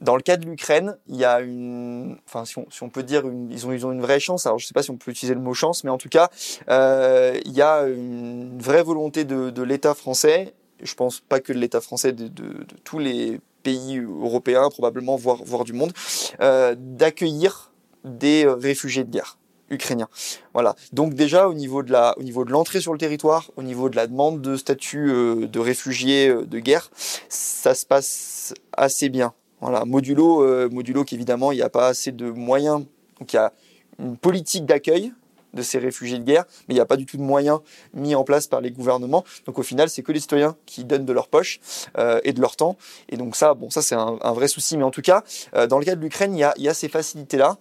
dans 0.00 0.14
le 0.14 0.22
cas 0.22 0.36
de 0.36 0.46
l'Ukraine, 0.46 0.96
il 1.08 1.16
y 1.16 1.24
a 1.24 1.40
une, 1.40 2.18
enfin, 2.26 2.44
si 2.44 2.82
on, 2.82 2.88
peut 2.88 3.02
dire, 3.02 3.24
ils 3.50 3.66
ont, 3.66 3.72
ils 3.72 3.84
ont 3.84 3.92
une 3.92 4.00
vraie 4.00 4.20
chance. 4.20 4.46
Alors, 4.46 4.58
je 4.58 4.66
sais 4.66 4.74
pas 4.74 4.82
si 4.82 4.90
on 4.90 4.96
peut 4.96 5.10
utiliser 5.10 5.34
le 5.34 5.40
mot 5.40 5.54
chance, 5.54 5.82
mais 5.82 5.90
en 5.90 5.98
tout 5.98 6.08
cas, 6.08 6.30
euh, 6.68 7.38
il 7.44 7.52
y 7.52 7.62
a 7.62 7.82
une 7.82 8.58
vraie 8.60 8.82
volonté 8.82 9.24
de, 9.24 9.62
l'État 9.62 9.94
français. 9.94 10.54
Je 10.80 10.94
pense 10.94 11.20
pas 11.20 11.40
que 11.40 11.52
de 11.52 11.58
l'État 11.58 11.80
français, 11.80 12.12
de, 12.12 12.28
de 12.28 12.64
tous 12.84 13.00
les 13.00 13.40
pays 13.62 13.98
européens, 13.98 14.68
probablement, 14.70 15.16
voire, 15.16 15.64
du 15.64 15.72
monde, 15.72 15.92
euh, 16.40 16.74
d'accueillir 16.76 17.72
des 18.04 18.46
réfugiés 18.46 19.04
de 19.04 19.10
guerre 19.10 19.38
ukrainiens. 19.70 20.08
Voilà. 20.54 20.74
Donc 20.92 21.14
déjà 21.14 21.48
au 21.48 21.54
niveau 21.54 21.82
de 21.82 22.50
l'entrée 22.50 22.80
sur 22.80 22.92
le 22.92 22.98
territoire, 22.98 23.50
au 23.56 23.62
niveau 23.62 23.88
de 23.88 23.96
la 23.96 24.06
demande 24.06 24.40
de 24.40 24.56
statut 24.56 25.10
euh, 25.10 25.46
de 25.46 25.60
réfugiés 25.60 26.28
euh, 26.28 26.44
de 26.44 26.58
guerre, 26.58 26.90
ça 27.28 27.74
se 27.74 27.86
passe 27.86 28.54
assez 28.72 29.08
bien. 29.08 29.34
Voilà. 29.60 29.84
Modulo, 29.84 30.42
euh, 30.42 30.68
modulo 30.70 31.04
qu'évidemment 31.04 31.52
il 31.52 31.56
n'y 31.56 31.62
a 31.62 31.70
pas 31.70 31.88
assez 31.88 32.12
de 32.12 32.30
moyens. 32.30 32.84
Donc 33.18 33.32
il 33.32 33.36
y 33.36 33.38
a 33.38 33.52
une 33.98 34.16
politique 34.16 34.64
d'accueil 34.64 35.12
de 35.54 35.62
ces 35.62 35.78
réfugiés 35.78 36.18
de 36.18 36.24
guerre, 36.24 36.44
mais 36.68 36.74
il 36.74 36.76
n'y 36.76 36.80
a 36.80 36.86
pas 36.86 36.96
du 36.96 37.06
tout 37.06 37.16
de 37.16 37.22
moyens 37.22 37.60
mis 37.94 38.14
en 38.14 38.24
place 38.24 38.46
par 38.46 38.60
les 38.60 38.70
gouvernements. 38.70 39.24
Donc 39.46 39.58
au 39.58 39.62
final, 39.62 39.88
c'est 39.88 40.02
que 40.02 40.12
les 40.12 40.20
citoyens 40.20 40.56
qui 40.66 40.84
donnent 40.84 41.06
de 41.06 41.12
leur 41.12 41.28
poche 41.28 41.60
euh, 41.96 42.20
et 42.24 42.32
de 42.32 42.40
leur 42.40 42.56
temps. 42.56 42.76
Et 43.08 43.16
donc 43.16 43.36
ça, 43.36 43.54
bon, 43.54 43.70
ça 43.70 43.82
c'est 43.82 43.94
un, 43.94 44.32
vrai 44.32 44.48
souci. 44.48 44.76
Mais 44.76 44.84
en 44.84 44.90
tout 44.90 45.02
cas, 45.02 45.24
euh, 45.54 45.66
dans 45.66 45.78
le 45.78 45.84
cas 45.84 45.94
de 45.94 46.00
l'Ukraine, 46.00 46.34
il 46.34 46.40
y 46.40 46.44
a, 46.44 46.54
il 46.56 46.64
y 46.64 46.68
a 46.68 46.74
ces 46.74 46.88
facilités-là. 46.88 47.58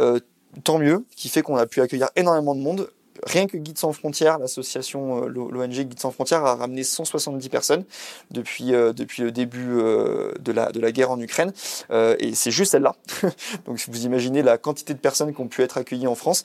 Euh, 0.00 0.20
tant 0.64 0.78
mieux, 0.78 1.04
qui 1.16 1.28
fait 1.28 1.42
qu'on 1.42 1.56
a 1.56 1.66
pu 1.66 1.80
accueillir 1.80 2.08
énormément 2.16 2.54
de 2.54 2.60
monde. 2.60 2.90
Rien 3.24 3.46
que 3.46 3.56
Guides 3.56 3.78
sans 3.78 3.92
frontières, 3.92 4.38
l'association, 4.38 5.24
euh, 5.24 5.28
l'ONG 5.28 5.70
Guides 5.70 6.00
sans 6.00 6.10
frontières 6.10 6.44
a 6.44 6.54
ramené 6.54 6.84
170 6.84 7.48
personnes 7.48 7.84
depuis, 8.30 8.74
euh, 8.74 8.92
depuis 8.92 9.22
le 9.22 9.32
début 9.32 9.78
euh, 9.78 10.32
de, 10.40 10.52
la, 10.52 10.72
de 10.72 10.80
la 10.80 10.92
guerre 10.92 11.10
en 11.10 11.20
Ukraine. 11.20 11.52
Et 11.90 12.34
c'est 12.34 12.50
juste 12.50 12.72
celle-là. 12.72 12.94
Donc 13.66 13.80
vous 13.88 14.04
imaginez 14.04 14.42
la 14.42 14.58
quantité 14.58 14.94
de 14.94 14.98
personnes 14.98 15.34
qui 15.34 15.40
ont 15.40 15.48
pu 15.48 15.62
être 15.62 15.78
accueillies 15.78 16.06
en 16.06 16.14
France. 16.14 16.44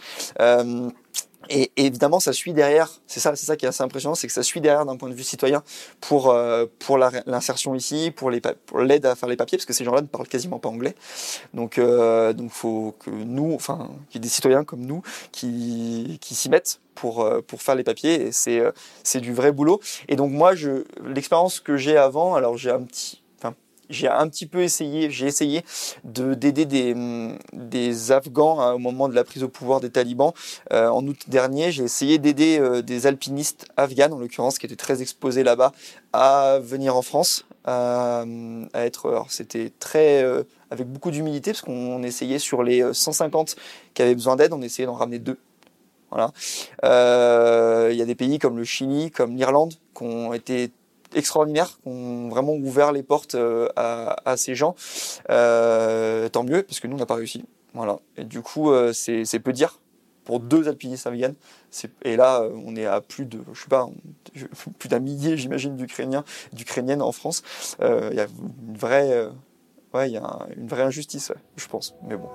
Euh, 1.51 1.53
et, 1.55 1.71
évidemment, 1.77 2.19
ça 2.19 2.33
suit 2.33 2.53
derrière. 2.53 3.01
C'est 3.07 3.19
ça, 3.19 3.35
c'est 3.35 3.45
ça 3.45 3.55
qui 3.55 3.65
est 3.65 3.69
assez 3.69 3.83
impressionnant, 3.83 4.15
c'est 4.15 4.27
que 4.27 4.33
ça 4.33 4.43
suit 4.43 4.61
derrière 4.61 4.85
d'un 4.85 4.97
point 4.97 5.09
de 5.09 5.13
vue 5.13 5.23
citoyen 5.23 5.63
pour 6.01 6.29
euh, 6.29 6.65
pour 6.79 6.97
l'insertion 6.97 7.75
ici, 7.75 8.11
pour 8.15 8.29
les 8.29 8.41
pour 8.41 8.79
l'aide 8.79 9.05
à 9.05 9.15
faire 9.15 9.29
les 9.29 9.35
papiers, 9.35 9.57
parce 9.57 9.65
que 9.65 9.73
ces 9.73 9.83
gens-là 9.83 10.01
ne 10.01 10.07
parlent 10.07 10.27
quasiment 10.27 10.59
pas 10.59 10.69
anglais. 10.69 10.95
Donc 11.53 11.77
euh, 11.77 12.33
donc 12.33 12.51
faut 12.51 12.95
que 12.99 13.09
nous, 13.09 13.53
enfin, 13.53 13.89
qu'il 14.09 14.19
y 14.19 14.23
ait 14.23 14.27
des 14.27 14.29
citoyens 14.29 14.63
comme 14.63 14.85
nous 14.85 15.01
qui 15.31 16.17
qui 16.21 16.35
s'y 16.35 16.49
mettent 16.49 16.79
pour 16.95 17.21
euh, 17.21 17.41
pour 17.41 17.61
faire 17.61 17.75
les 17.75 17.83
papiers. 17.83 18.27
Et 18.27 18.31
c'est 18.31 18.61
c'est 19.03 19.21
du 19.21 19.33
vrai 19.33 19.51
boulot. 19.51 19.79
Et 20.07 20.15
donc 20.15 20.31
moi, 20.31 20.55
je 20.55 20.85
l'expérience 21.05 21.59
que 21.59 21.77
j'ai 21.77 21.97
avant, 21.97 22.35
alors 22.35 22.57
j'ai 22.57 22.71
un 22.71 22.81
petit 22.81 23.21
j'ai 23.89 24.07
un 24.07 24.27
petit 24.27 24.45
peu 24.45 24.61
essayé, 24.61 25.09
j'ai 25.09 25.27
essayé 25.27 25.63
de 26.03 26.33
d'aider 26.33 26.65
des, 26.65 26.95
des 27.53 28.11
Afghans 28.11 28.59
hein, 28.59 28.73
au 28.73 28.79
moment 28.79 29.07
de 29.09 29.15
la 29.15 29.23
prise 29.23 29.43
au 29.43 29.49
pouvoir 29.49 29.79
des 29.79 29.89
talibans. 29.89 30.33
Euh, 30.73 30.87
en 30.87 31.05
août 31.07 31.17
dernier, 31.27 31.71
j'ai 31.71 31.83
essayé 31.83 32.17
d'aider 32.17 32.59
euh, 32.59 32.81
des 32.81 33.07
alpinistes 33.07 33.67
afghanes, 33.77 34.13
en 34.13 34.19
l'occurrence, 34.19 34.57
qui 34.57 34.65
étaient 34.65 34.75
très 34.75 35.01
exposés 35.01 35.43
là-bas, 35.43 35.71
à 36.13 36.59
venir 36.61 36.95
en 36.95 37.01
France, 37.01 37.45
à, 37.65 38.23
être. 38.73 39.25
C'était 39.29 39.71
très 39.79 40.23
euh, 40.23 40.43
avec 40.71 40.87
beaucoup 40.87 41.11
d'humilité 41.11 41.51
parce 41.51 41.61
qu'on 41.61 42.03
essayait 42.03 42.39
sur 42.39 42.63
les 42.63 42.93
150 42.93 43.55
qui 43.93 44.01
avaient 44.01 44.15
besoin 44.15 44.35
d'aide, 44.35 44.53
on 44.53 44.61
essayait 44.61 44.85
d'en 44.85 44.93
ramener 44.93 45.19
deux. 45.19 45.37
Voilà. 46.11 46.31
Il 47.91 47.97
y 47.97 48.01
a 48.01 48.05
des 48.05 48.15
pays 48.15 48.39
comme 48.39 48.57
le 48.57 48.63
Chili, 48.63 49.11
comme 49.11 49.35
l'Irlande, 49.35 49.73
qui 49.95 50.03
ont 50.03 50.33
été 50.33 50.71
extraordinaires, 51.15 51.79
qui 51.81 51.87
ont 51.87 52.29
vraiment 52.29 52.53
ouvert 52.53 52.91
les 52.91 53.03
portes 53.03 53.35
euh, 53.35 53.67
à, 53.75 54.37
ces 54.37 54.55
gens. 54.55 54.75
Euh, 55.29 56.29
tant 56.29 56.43
mieux, 56.43 56.63
parce 56.63 56.79
que 56.79 56.87
nous, 56.87 56.95
on 56.95 56.99
n'a 56.99 57.05
pas 57.05 57.15
réussi. 57.15 57.43
Voilà. 57.73 57.99
Et 58.17 58.23
du 58.23 58.41
coup, 58.41 58.71
euh, 58.71 58.93
c'est 58.93 59.39
peu 59.39 59.53
dire 59.53 59.79
pour 60.23 60.39
deux 60.39 60.67
alpinistes 60.67 61.05
afghanes. 61.05 61.35
Et 62.03 62.15
là, 62.15 62.43
on 62.65 62.75
est 62.75 62.85
à 62.85 62.99
plus 62.99 63.25
de, 63.25 63.39
je 63.53 63.61
sais 63.61 63.67
pas, 63.69 63.87
plus 64.79 64.89
d'un 64.89 64.99
millier, 64.99 65.37
j'imagine, 65.37 65.75
d'Ukrainiens, 65.75 66.23
d'Ukrainiennes 66.53 67.01
en 67.01 67.11
France. 67.11 67.43
Il 67.79 68.15
y 68.15 68.19
a 68.19 68.25
une 68.25 68.77
vraie, 68.77 69.27
ouais, 69.93 70.09
y 70.09 70.17
a 70.17 70.47
une 70.57 70.67
vraie 70.67 70.83
injustice, 70.83 71.31
je 71.57 71.67
pense. 71.67 71.95
Mais 72.07 72.17
bon. 72.17 72.29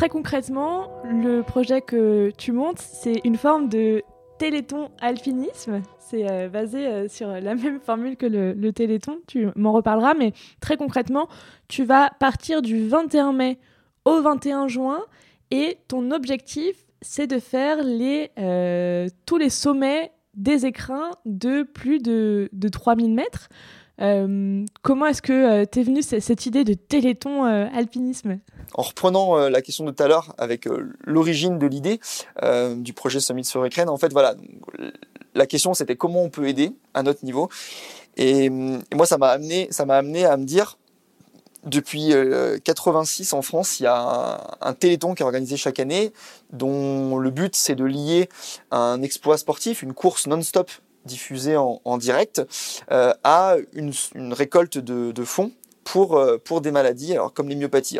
Très 0.00 0.08
concrètement, 0.08 0.88
le 1.04 1.42
projet 1.42 1.82
que 1.82 2.32
tu 2.38 2.52
montes, 2.52 2.78
c'est 2.78 3.20
une 3.22 3.36
forme 3.36 3.68
de 3.68 4.02
téléthon 4.38 4.88
alpinisme. 4.98 5.82
C'est 5.98 6.26
euh, 6.26 6.48
basé 6.48 6.86
euh, 6.86 7.06
sur 7.06 7.28
la 7.28 7.54
même 7.54 7.80
formule 7.80 8.16
que 8.16 8.24
le, 8.24 8.72
téléthon, 8.72 9.18
tu 9.26 9.48
m'en 9.56 9.72
reparleras, 9.72 10.14
mais 10.14 10.32
très 10.58 10.78
concrètement, 10.78 11.28
tu 11.68 11.84
vas 11.84 12.08
partir 12.18 12.62
du 12.62 12.88
21 12.88 13.34
mai 13.34 13.58
au 14.06 14.22
21 14.22 14.68
juin 14.68 15.00
et 15.50 15.76
ton 15.86 16.12
objectif, 16.12 16.76
c'est 17.02 17.26
de 17.26 17.38
faire 17.38 17.76
euh, 18.38 19.06
tous 19.26 19.36
les 19.36 19.50
sommets 19.50 20.12
des 20.32 20.64
écrins 20.64 21.10
de 21.26 21.62
plus 21.62 21.98
de, 21.98 22.48
de 22.54 22.68
3000 22.68 23.12
mètres. 23.12 23.50
Comment 24.00 25.06
est-ce 25.06 25.22
que 25.22 25.64
t'es 25.64 25.82
venue 25.82 26.02
cette 26.02 26.46
idée 26.46 26.64
de 26.64 26.74
téléthon 26.74 27.44
alpinisme? 27.44 28.40
En 28.74 28.82
reprenant 28.82 29.36
euh, 29.36 29.50
la 29.50 29.62
question 29.62 29.84
de 29.84 29.90
tout 29.90 30.02
à 30.02 30.08
l'heure 30.08 30.34
avec 30.38 30.66
euh, 30.66 30.92
l'origine 31.04 31.58
de 31.58 31.66
l'idée 31.66 32.00
euh, 32.42 32.74
du 32.76 32.92
projet 32.92 33.20
Summit 33.20 33.44
sur 33.44 33.64
Ukraine, 33.64 33.88
en 33.88 33.96
fait, 33.96 34.12
voilà, 34.12 34.36
la 35.34 35.46
question 35.46 35.74
c'était 35.74 35.96
comment 35.96 36.22
on 36.22 36.30
peut 36.30 36.46
aider 36.48 36.72
à 36.94 37.02
notre 37.02 37.24
niveau. 37.24 37.48
Et, 38.16 38.48
moi, 38.48 39.06
ça 39.06 39.18
m'a 39.18 39.28
amené, 39.28 39.68
amené 39.78 40.24
à 40.24 40.36
me 40.36 40.44
dire, 40.44 40.78
depuis 41.64 42.12
86 42.64 43.32
en 43.32 43.42
France, 43.42 43.80
il 43.80 43.84
y 43.84 43.86
a 43.86 44.56
un, 44.60 44.72
téléthon 44.74 45.14
qui 45.14 45.22
est 45.22 45.24
organisé 45.24 45.56
chaque 45.56 45.78
année, 45.78 46.12
dont 46.52 47.18
le 47.18 47.30
but 47.30 47.54
c'est 47.54 47.74
de 47.74 47.84
lier 47.84 48.28
un 48.70 49.00
exploit 49.02 49.38
sportif, 49.38 49.82
une 49.82 49.94
course 49.94 50.26
non-stop 50.26 50.70
diffusée 51.04 51.56
en, 51.56 51.98
direct, 51.98 52.42
à 52.88 53.56
une, 53.72 53.92
récolte 54.32 54.78
de, 54.78 55.24
fonds 55.24 55.52
pour, 55.84 56.20
pour 56.44 56.60
des 56.60 56.70
maladies, 56.70 57.12
alors 57.12 57.32
comme 57.32 57.48
les 57.48 57.56
myopathies 57.56 57.98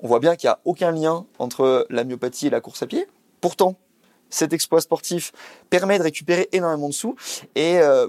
on 0.00 0.08
voit 0.08 0.20
bien 0.20 0.36
qu'il 0.36 0.48
n'y 0.48 0.52
a 0.52 0.58
aucun 0.64 0.92
lien 0.92 1.26
entre 1.38 1.86
la 1.90 2.04
myopathie 2.04 2.46
et 2.46 2.50
la 2.50 2.60
course 2.60 2.82
à 2.82 2.86
pied. 2.86 3.06
Pourtant, 3.40 3.76
cet 4.30 4.52
exploit 4.52 4.80
sportif 4.80 5.32
permet 5.68 5.98
de 5.98 6.04
récupérer 6.04 6.48
énormément 6.52 6.88
de 6.88 6.94
sous 6.94 7.16
et 7.56 7.78
euh, 7.78 8.08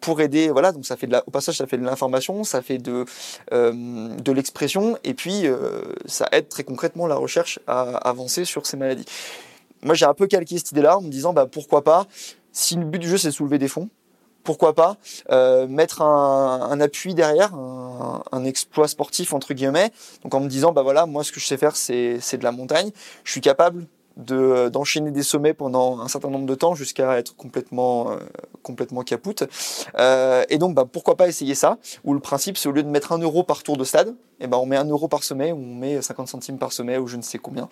pour 0.00 0.20
aider 0.20 0.50
voilà 0.50 0.72
donc 0.72 0.84
ça 0.84 0.94
fait 0.96 1.08
au 1.26 1.30
passage 1.30 1.56
ça 1.56 1.66
fait 1.66 1.78
de 1.78 1.84
l'information 1.84 2.44
ça 2.44 2.60
fait 2.60 2.76
de 2.76 3.06
euh, 3.52 4.08
de 4.14 4.32
l'expression 4.32 4.98
et 5.04 5.14
puis 5.14 5.46
euh, 5.46 5.80
ça 6.04 6.28
aide 6.32 6.50
très 6.50 6.64
concrètement 6.64 7.06
la 7.06 7.14
recherche 7.14 7.60
à 7.66 7.96
avancer 7.96 8.44
sur 8.44 8.66
ces 8.66 8.76
maladies 8.76 9.06
moi 9.82 9.94
j'ai 9.94 10.04
un 10.04 10.12
peu 10.12 10.26
calqué 10.26 10.58
cette 10.58 10.72
idée 10.72 10.82
là 10.82 10.98
en 10.98 11.00
me 11.00 11.08
disant 11.08 11.32
bah 11.32 11.46
pourquoi 11.50 11.82
pas 11.82 12.06
si 12.54 12.76
le 12.76 12.84
but 12.86 12.98
du 12.98 13.08
jeu 13.08 13.18
c'est 13.18 13.28
de 13.28 13.34
soulever 13.34 13.58
des 13.58 13.68
fonds 13.68 13.90
pourquoi 14.44 14.74
pas 14.74 14.98
euh, 15.30 15.66
mettre 15.66 16.02
un, 16.02 16.80
appui 16.80 17.14
derrière, 17.14 17.54
un, 17.54 18.44
exploit 18.44 18.88
sportif 18.88 19.32
entre 19.32 19.54
guillemets. 19.54 19.90
Donc 20.22 20.34
en 20.34 20.40
me 20.40 20.48
disant 20.48 20.72
bah 20.72 20.82
voilà, 20.82 21.06
moi 21.06 21.24
ce 21.24 21.32
que 21.32 21.40
je 21.40 21.46
sais 21.46 21.56
faire 21.56 21.74
c'est 21.74 22.18
de 22.36 22.44
la 22.44 22.52
montagne. 22.52 22.90
Je 23.24 23.32
suis 23.32 23.40
capable 23.40 23.86
de 24.16 24.68
d'enchaîner 24.68 25.10
des 25.10 25.24
sommets 25.24 25.54
pendant 25.54 25.98
un 25.98 26.06
certain 26.06 26.30
nombre 26.30 26.46
de 26.46 26.54
temps 26.54 26.76
jusqu'à 26.76 27.18
être 27.18 27.34
complètement 27.34 28.12
euh, 28.12 28.18
complètement 28.62 29.02
capoute. 29.02 29.44
Euh, 29.98 30.44
et 30.50 30.58
donc 30.58 30.74
bah, 30.74 30.84
pourquoi 30.84 31.16
pas 31.16 31.26
essayer 31.26 31.56
ça 31.56 31.78
Où 32.04 32.14
le 32.14 32.20
principe 32.20 32.56
c'est 32.56 32.68
au 32.68 32.72
lieu 32.72 32.84
de 32.84 32.88
mettre 32.88 33.10
un 33.12 33.18
euro 33.18 33.42
par 33.42 33.62
tour 33.64 33.76
de 33.76 33.82
stade, 33.82 34.10
et 34.40 34.44
eh 34.44 34.46
ben 34.46 34.58
on 34.58 34.66
met 34.66 34.76
un 34.76 34.84
euro 34.84 35.08
par 35.08 35.24
sommet 35.24 35.52
on 35.52 35.74
met 35.74 36.00
50 36.00 36.28
centimes 36.28 36.58
par 36.58 36.72
sommet 36.72 36.98
ou 36.98 37.08
je 37.08 37.16
ne 37.16 37.22
sais 37.22 37.38
combien. 37.38 37.68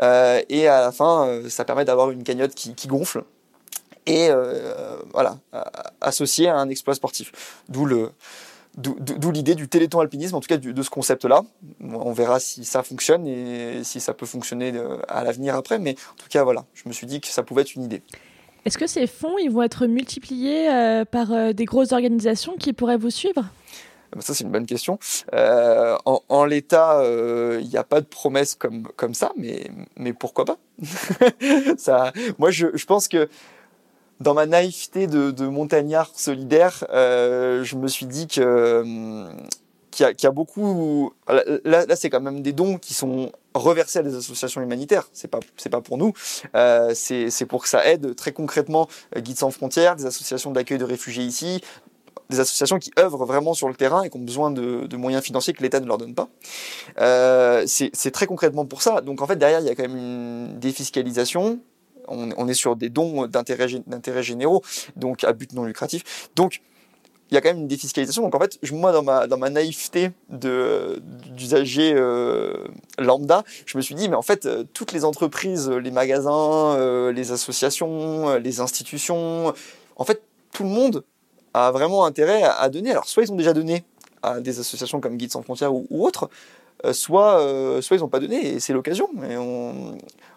et 0.00 0.68
à 0.68 0.80
la 0.80 0.92
fin 0.92 1.42
ça 1.48 1.64
permet 1.64 1.84
d'avoir 1.84 2.10
une 2.10 2.22
cagnotte 2.22 2.54
qui 2.54 2.88
gonfle 2.88 3.24
et 4.06 4.28
euh, 4.30 4.96
voilà, 5.12 5.38
associé 6.00 6.48
à 6.48 6.56
un 6.56 6.68
exploit 6.68 6.94
sportif. 6.94 7.32
D'où 7.68 7.84
le, 7.84 8.10
D'où 8.76 9.30
l'idée 9.30 9.54
du 9.54 9.68
téléthon 9.68 10.00
alpinisme, 10.00 10.34
en 10.34 10.40
tout 10.40 10.48
cas 10.48 10.56
de 10.56 10.82
ce 10.82 10.88
concept-là. 10.88 11.42
On 11.82 12.12
verra 12.12 12.40
si 12.40 12.64
ça 12.64 12.82
fonctionne 12.82 13.26
et 13.26 13.84
si 13.84 14.00
ça 14.00 14.14
peut 14.14 14.24
fonctionner 14.24 14.72
euh, 14.74 14.96
à 15.08 15.24
l'avenir 15.24 15.54
après, 15.54 15.78
mais 15.78 15.90
en 15.90 16.16
tout 16.16 16.28
cas, 16.30 16.42
voilà, 16.42 16.64
je 16.72 16.84
me 16.86 16.94
suis 16.94 17.06
dit 17.06 17.20
que 17.20 17.28
ça 17.28 17.42
pouvait 17.42 17.62
être 17.62 17.74
une 17.74 17.82
idée. 17.82 18.00
Est-ce 18.64 18.78
que 18.78 18.86
ces 18.86 19.06
fonds, 19.06 19.36
ils 19.36 19.50
vont 19.50 19.62
être 19.62 19.86
multipliés 19.86 20.70
euh, 20.70 21.04
par 21.04 21.52
des 21.52 21.64
grosses 21.66 21.92
organisations 21.92 22.56
qui 22.56 22.72
pourraient 22.72 22.96
vous 22.96 23.10
suivre? 23.10 23.44
Ah 23.44 24.16
bah 24.16 24.22
ça, 24.22 24.32
c'est 24.32 24.44
une 24.44 24.50
bonne 24.50 24.66
question. 24.66 24.98
en, 25.34 26.44
l'état, 26.46 27.02
il 27.60 27.68
n'y 27.68 27.76
a 27.76 27.84
pas 27.84 28.00
de 28.00 28.06
promesse 28.06 28.54
comme, 28.54 28.84
comme 28.96 29.12
ça, 29.12 29.32
mais, 29.36 29.70
mais 29.96 30.14
pourquoi 30.14 30.46
pas? 30.46 30.56
Ça, 31.76 32.12
Moi, 32.38 32.50
je, 32.50 32.68
je 32.74 32.86
pense 32.86 33.08
que 33.08 33.28
dans 34.22 34.34
ma 34.34 34.46
naïveté 34.46 35.06
de, 35.06 35.46
montagnard 35.46 36.10
solidaire, 36.14 36.84
euh, 36.90 37.64
je 37.64 37.76
me 37.76 37.88
suis 37.88 38.06
dit 38.06 38.26
hum, 38.38 39.30
qu'il 39.90 40.06
y, 40.22 40.26
a 40.26 40.30
beaucoup. 40.30 41.12
Là, 41.64 41.84
c'est 41.96 42.08
quand 42.08 42.20
même 42.20 42.40
des 42.40 42.52
dons 42.52 42.78
qui 42.78 42.94
sont 42.94 43.32
reversés 43.54 43.98
à 43.98 44.02
des 44.02 44.14
associations 44.14 44.62
humanitaires. 44.62 45.08
C'est 45.12 45.28
pas 45.28 45.40
c'est 45.56 45.68
pas 45.68 45.82
pour 45.82 45.98
nous. 45.98 46.12
Euh, 46.54 46.92
c'est 46.94 47.46
pour 47.46 47.62
que 47.62 47.68
ça 47.68 47.86
aide 47.86 48.14
très 48.16 48.32
concrètement 48.32 48.88
euh, 49.16 49.20
Guides 49.20 49.38
sans 49.38 49.50
frontières, 49.50 49.96
des 49.96 50.06
associations 50.06 50.50
d'accueil 50.50 50.78
de 50.78 50.84
réfugiés 50.84 51.24
ici, 51.24 51.60
des 52.30 52.40
associations 52.40 52.78
qui 52.78 52.90
œuvrent 52.98 53.26
vraiment 53.26 53.52
sur 53.52 53.68
le 53.68 53.74
terrain 53.74 54.02
et 54.02 54.08
qui 54.08 54.16
ont 54.16 54.20
besoin 54.20 54.50
de, 54.50 54.96
moyens 54.96 55.22
financiers 55.22 55.52
que 55.52 55.62
l'État 55.62 55.80
ne 55.80 55.86
leur 55.86 55.98
donne 55.98 56.14
pas. 56.14 56.30
c'est 57.66 58.10
très 58.12 58.26
concrètement 58.26 58.64
pour 58.64 58.80
ça. 58.80 59.02
Donc 59.02 59.20
en 59.20 59.26
fait 59.26 59.36
derrière 59.36 59.60
il 59.60 59.66
y 59.66 59.70
a 59.70 59.74
quand 59.74 59.82
même 59.82 59.98
une 59.98 60.58
défiscalisation 60.58 61.60
on, 62.08 62.48
est 62.48 62.54
sur 62.54 62.76
des 62.76 62.88
dons 62.88 63.26
d'intérêt 63.26 64.22
généraux, 64.22 64.62
donc 64.96 65.24
à 65.24 65.32
but 65.32 65.52
non 65.52 65.64
lucratif. 65.64 66.30
Donc, 66.36 66.60
il 67.30 67.34
y 67.34 67.38
a 67.38 67.40
quand 67.40 67.48
même 67.48 67.60
une 67.60 67.68
défiscalisation. 67.68 68.22
Donc 68.22 68.34
en 68.34 68.38
fait, 68.38 68.58
moi, 68.72 68.92
dans 68.92 69.02
ma, 69.02 69.26
dans 69.26 69.38
ma 69.38 69.48
naïveté 69.48 70.10
d'usager 70.28 71.94
euh, 71.96 72.52
lambda, 72.98 73.42
je 73.64 73.78
me 73.78 73.82
suis 73.82 73.94
dit, 73.94 74.10
mais 74.10 74.16
en 74.16 74.22
fait, 74.22 74.46
toutes 74.74 74.92
les 74.92 75.06
entreprises, 75.06 75.70
les 75.70 75.90
magasins, 75.90 76.76
euh, 76.76 77.10
les 77.10 77.32
associations, 77.32 78.36
les 78.36 78.60
institutions, 78.60 79.54
en 79.96 80.04
fait, 80.04 80.22
tout 80.52 80.62
le 80.62 80.68
monde 80.68 81.04
a 81.54 81.70
vraiment 81.70 82.04
intérêt 82.04 82.42
à, 82.42 82.68
donner. 82.68 82.90
Alors, 82.90 83.06
soit 83.06 83.22
ils 83.22 83.32
ont 83.32 83.36
déjà 83.36 83.54
donné 83.54 83.84
à 84.22 84.40
des 84.40 84.60
associations 84.60 85.00
comme 85.00 85.16
Guides 85.16 85.32
sans 85.32 85.42
frontières 85.42 85.74
ou, 85.74 85.86
ou 85.88 86.06
autres, 86.06 86.28
soit, 86.92 87.40
euh, 87.40 87.80
soit 87.80 87.96
ils 87.96 88.00
n'ont 88.00 88.08
pas 88.08 88.20
donné 88.20 88.54
et 88.54 88.60
c'est 88.60 88.72
l'occasion. 88.72 89.08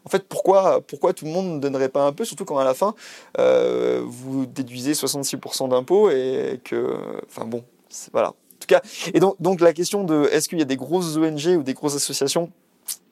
En 0.06 0.10
fait, 0.10 0.28
pourquoi, 0.28 0.82
pourquoi 0.82 1.14
tout 1.14 1.26
le 1.26 1.32
monde 1.32 1.56
ne 1.56 1.60
donnerait 1.60 1.90
pas 1.90 2.06
un 2.06 2.12
peu, 2.12 2.26
surtout 2.26 2.46
quand 2.46 2.60
à 2.60 2.64
la 2.64 2.76
fin, 2.76 2.94
euh, 3.40 4.04
vous 4.06 4.46
déduisez 4.46 4.94
66% 4.94 5.70
d'impôts 5.70 6.12
et 6.12 6.60
que. 6.64 6.96
Enfin 7.28 7.46
bon, 7.46 7.64
voilà. 8.12 8.30
En 8.30 8.60
tout 8.60 8.68
cas, 8.68 8.82
et 9.14 9.20
donc, 9.20 9.36
donc 9.40 9.62
la 9.62 9.74
question 9.74 10.04
de 10.04 10.30
est-ce 10.32 10.48
qu'il 10.48 10.60
y 10.60 10.62
a 10.62 10.66
des 10.66 10.78
grosses 10.78 11.18
ONG 11.18 11.58
ou 11.58 11.64
des 11.64 11.74
grosses 11.74 11.96
associations 11.96 12.52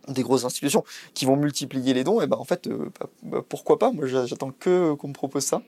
des 0.09 0.21
grosses 0.21 0.43
institutions 0.43 0.83
qui 1.13 1.25
vont 1.25 1.37
multiplier 1.37 1.93
les 1.93 2.03
dons, 2.03 2.19
et 2.19 2.27
ben 2.27 2.35
en 2.37 2.43
fait, 2.43 2.67
bah, 2.67 3.07
bah, 3.23 3.41
pourquoi 3.47 3.79
pas? 3.79 3.89
Moi, 3.91 4.05
j'attends 4.05 4.51
que 4.51 4.93
qu'on 4.95 5.07
me 5.07 5.13
propose 5.13 5.45
ça. 5.45 5.61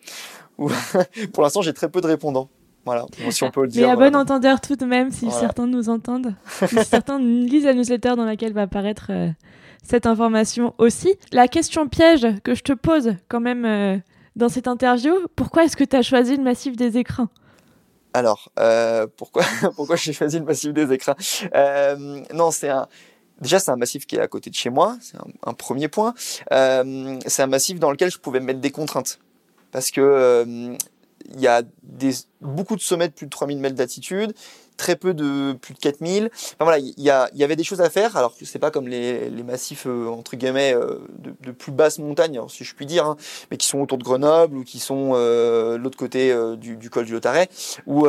Pour 0.57 1.43
l'instant, 1.43 1.61
j'ai 1.61 1.73
très 1.73 1.89
peu 1.89 2.01
de 2.01 2.07
répondants. 2.07 2.49
Voilà, 2.85 3.05
si 3.31 3.43
on 3.43 3.51
peut 3.51 3.63
le 3.63 3.67
dire. 3.67 3.87
Mais 3.87 3.91
à 3.91 3.95
bon 3.95 4.15
entendeur 4.15 4.61
tout 4.61 4.75
de 4.75 4.85
même, 4.85 5.11
si 5.11 5.29
certains 5.31 5.67
nous 5.67 5.89
entendent, 5.89 6.35
si 6.67 6.83
certains 6.83 7.19
lisent 7.19 7.65
la 7.65 7.73
newsletter 7.73 8.15
dans 8.15 8.25
laquelle 8.25 8.53
va 8.53 8.63
apparaître 8.63 9.07
euh, 9.09 9.29
cette 9.83 10.05
information 10.05 10.73
aussi. 10.77 11.15
La 11.31 11.47
question 11.47 11.87
piège 11.87 12.27
que 12.43 12.53
je 12.53 12.61
te 12.61 12.73
pose 12.73 13.15
quand 13.27 13.39
même 13.39 13.65
euh, 13.65 13.97
dans 14.35 14.49
cette 14.49 14.67
interview, 14.67 15.13
pourquoi 15.35 15.63
est-ce 15.65 15.75
que 15.75 15.83
tu 15.83 15.95
as 15.95 16.03
choisi 16.03 16.37
le 16.37 16.43
massif 16.43 16.75
des 16.75 16.97
écrins 16.97 17.29
Alors, 18.13 18.51
pourquoi, 19.17 19.43
pourquoi 19.75 19.95
j'ai 19.95 20.13
choisi 20.13 20.37
le 20.39 20.45
massif 20.45 20.71
des 20.73 20.93
écrins 20.93 21.15
Non, 22.33 22.51
c'est 22.51 22.69
un, 22.69 22.87
Déjà, 23.41 23.59
c'est 23.59 23.71
un 23.71 23.75
massif 23.75 24.05
qui 24.05 24.15
est 24.15 24.21
à 24.21 24.27
côté 24.27 24.49
de 24.49 24.55
chez 24.55 24.69
moi, 24.69 24.97
c'est 25.01 25.17
un, 25.45 25.53
premier 25.53 25.87
point. 25.87 26.13
Euh, 26.53 27.19
c'est 27.27 27.43
un 27.43 27.47
massif 27.47 27.79
dans 27.79 27.91
lequel 27.91 28.09
je 28.09 28.17
pouvais 28.17 28.39
mettre 28.39 28.61
des 28.61 28.71
contraintes. 28.71 29.19
Parce 29.71 29.91
que 29.91 29.99
euh, 29.99 30.75
il 31.33 31.39
y 31.39 31.47
a 31.47 31.63
beaucoup 32.41 32.75
de 32.75 32.81
sommets 32.81 33.07
de 33.07 33.13
plus 33.13 33.25
de 33.25 33.31
3000 33.31 33.59
mètres 33.59 33.75
d'altitude, 33.75 34.33
très 34.77 34.95
peu 34.95 35.13
de 35.13 35.53
plus 35.53 35.73
de 35.73 35.79
4000. 35.79 36.29
Enfin 36.33 36.55
voilà, 36.59 36.79
il 36.79 36.93
y, 36.97 37.09
avait 37.09 37.55
des 37.55 37.63
choses 37.63 37.81
à 37.81 37.89
faire. 37.89 38.15
Alors 38.17 38.33
c'est 38.41 38.59
pas 38.59 38.71
comme 38.71 38.87
les, 38.87 39.29
massifs 39.43 39.85
euh, 39.87 40.07
entre 40.07 40.35
guillemets 40.35 40.73
euh, 40.73 40.99
de, 41.19 41.35
de, 41.41 41.51
plus 41.51 41.71
basse 41.71 41.99
montagne, 41.99 42.39
si 42.49 42.63
je 42.63 42.75
puis 42.75 42.85
dire, 42.85 43.05
hein, 43.05 43.17
mais 43.51 43.57
qui 43.57 43.67
sont 43.67 43.79
autour 43.79 43.97
de 43.97 44.03
Grenoble 44.03 44.57
ou 44.57 44.63
qui 44.63 44.79
sont 44.79 45.11
euh, 45.13 45.77
l'autre 45.77 45.97
côté 45.97 46.35
du, 46.57 46.89
col 46.89 47.05
du 47.05 47.13
Lotaret, 47.13 47.49
où 47.85 48.07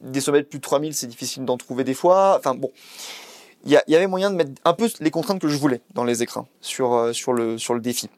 des 0.00 0.20
sommets 0.20 0.42
de 0.42 0.46
plus 0.46 0.58
de 0.58 0.64
3000, 0.64 0.94
c'est 0.94 1.06
difficile 1.06 1.44
d'en 1.44 1.56
trouver 1.56 1.84
des 1.84 1.94
fois. 1.94 2.36
Enfin 2.38 2.54
bon 2.54 2.70
il 3.64 3.72
y, 3.88 3.96
avait 3.96 4.06
moyen 4.06 4.30
de 4.30 4.36
mettre 4.36 4.52
un 4.64 4.74
peu 4.74 4.88
les 5.00 5.10
contraintes 5.10 5.40
que 5.40 5.48
je 5.48 5.56
voulais 5.56 5.80
dans 5.92 6.04
les 6.04 6.22
écrins 6.22 6.46
sur, 6.60 7.12
sur, 7.12 7.32
le, 7.32 7.58
sur 7.58 7.74
le 7.74 7.80
défi. 7.80 8.08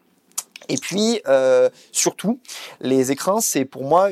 Et 0.68 0.76
puis, 0.76 1.20
euh, 1.26 1.70
surtout, 1.92 2.40
les 2.80 3.12
écrins, 3.12 3.40
c'est 3.40 3.64
pour 3.64 3.84
moi 3.84 4.10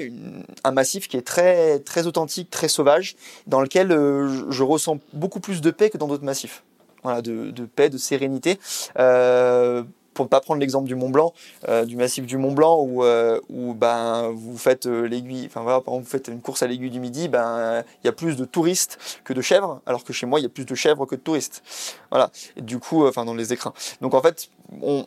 un 0.65 0.71
massif 0.71 1.09
qui 1.09 1.17
est 1.17 1.26
très, 1.26 1.79
très 1.81 2.07
authentique, 2.07 2.50
très 2.50 2.69
sauvage, 2.69 3.17
dans 3.47 3.61
lequel 3.61 3.93
euh, 3.93 4.50
je, 4.50 4.62
ressens 4.62 4.99
beaucoup 5.12 5.41
plus 5.41 5.61
de 5.61 5.71
paix 5.71 5.91
que 5.91 5.99
dans 5.99 6.09
d'autres 6.09 6.25
massifs. 6.25 6.65
Voilà, 7.03 7.23
de, 7.23 7.50
de 7.50 7.65
paix, 7.65 7.88
de 7.91 7.99
sérénité. 7.99 8.59
Euh, 8.99 9.83
pour 10.16 10.25
ne 10.25 10.28
pas 10.30 10.40
prendre 10.40 10.61
l'exemple 10.61 10.88
du 10.88 10.94
Mont 10.94 11.11
Blanc, 11.11 11.32
euh, 11.68 11.85
du 11.85 11.94
massif 11.94 12.26
du 12.26 12.38
Mont 12.38 12.52
Blanc, 12.52 12.80
où, 12.80 13.04
euh, 13.04 13.38
où 13.50 13.75
ben, 13.75 14.32
vous 14.35 14.56
faites 14.56 14.87
euh, 14.87 15.06
l'aiguille, 15.06 15.44
enfin 15.46 15.61
voilà, 15.61 15.80
par 15.80 15.94
exemple, 15.94 16.04
vous 16.06 16.11
faites 16.11 16.28
une 16.28 16.40
course 16.40 16.62
à 16.62 16.66
l'aiguille 16.66 16.90
du 16.90 17.00
Midi, 17.00 17.28
ben 17.28 17.85
il 18.02 18.06
y 18.06 18.08
a 18.08 18.12
plus 18.12 18.37
de 18.37 18.44
touristes 18.46 19.20
que 19.25 19.35
de 19.35 19.42
chèvres, 19.42 19.82
alors 19.85 20.04
que 20.04 20.12
chez 20.12 20.26
moi 20.26 20.40
il 20.40 20.44
y 20.44 20.46
a 20.46 20.49
plus 20.49 20.64
de 20.64 20.75
chèvres 20.75 21.04
que 21.04 21.14
de 21.14 21.20
touristes. 21.20 21.62
Voilà. 22.11 22.30
Du 22.56 22.78
coup, 22.78 23.06
enfin 23.06 23.25
dans 23.25 23.35
les 23.35 23.52
écrins. 23.52 23.75
Donc 24.00 24.14
en 24.14 24.23
fait, 24.23 24.49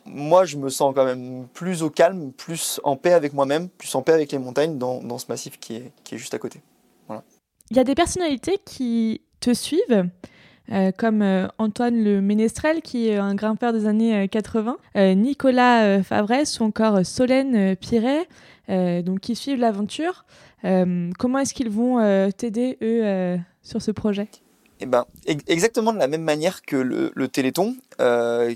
moi 0.06 0.44
je 0.44 0.56
me 0.56 0.70
sens 0.70 0.94
quand 0.94 1.04
même 1.04 1.48
plus 1.52 1.82
au 1.82 1.90
calme, 1.90 2.30
plus 2.32 2.80
en 2.84 2.96
paix 2.96 3.12
avec 3.12 3.32
moi-même, 3.34 3.68
plus 3.68 3.92
en 3.96 4.02
paix 4.02 4.12
avec 4.12 4.30
les 4.30 4.38
montagnes 4.38 4.78
dans, 4.78 5.02
dans 5.02 5.18
ce 5.18 5.26
massif 5.28 5.58
qui 5.58 5.74
est, 5.74 5.92
qui 6.04 6.14
est 6.14 6.18
juste 6.18 6.34
à 6.34 6.38
côté. 6.38 6.60
Voilà. 7.08 7.24
Il 7.72 7.76
y 7.76 7.80
a 7.80 7.84
des 7.84 7.96
personnalités 7.96 8.58
qui 8.64 9.22
te 9.40 9.52
suivent 9.52 10.08
euh, 10.72 10.92
comme 10.96 11.22
euh, 11.22 11.48
Antoine 11.58 12.02
le 12.02 12.20
Ménestrel, 12.20 12.80
qui 12.82 13.08
est 13.08 13.16
un 13.16 13.34
grimpeur 13.34 13.72
des 13.72 13.86
années 13.86 14.28
80, 14.28 14.76
euh, 14.96 15.14
Nicolas 15.14 16.02
Favresse 16.02 16.60
ou 16.60 16.64
encore 16.64 17.04
Solène 17.04 17.76
Piret, 17.76 18.28
donc 18.68 19.20
qui 19.20 19.34
suivent 19.34 19.58
l'aventure. 19.58 20.24
comment 20.62 21.38
est-ce 21.38 21.54
qu'ils 21.54 21.70
vont 21.70 22.30
t'aider, 22.36 22.78
eux, 22.82 23.36
sur 23.62 23.82
ce 23.82 23.90
projet? 23.90 24.28
Eh 24.82 24.86
ben, 24.86 25.04
exactement 25.26 25.92
de 25.92 25.98
la 25.98 26.06
même 26.06 26.22
manière 26.22 26.62
que 26.62 26.76
le, 26.76 27.28
Téléthon, 27.28 27.74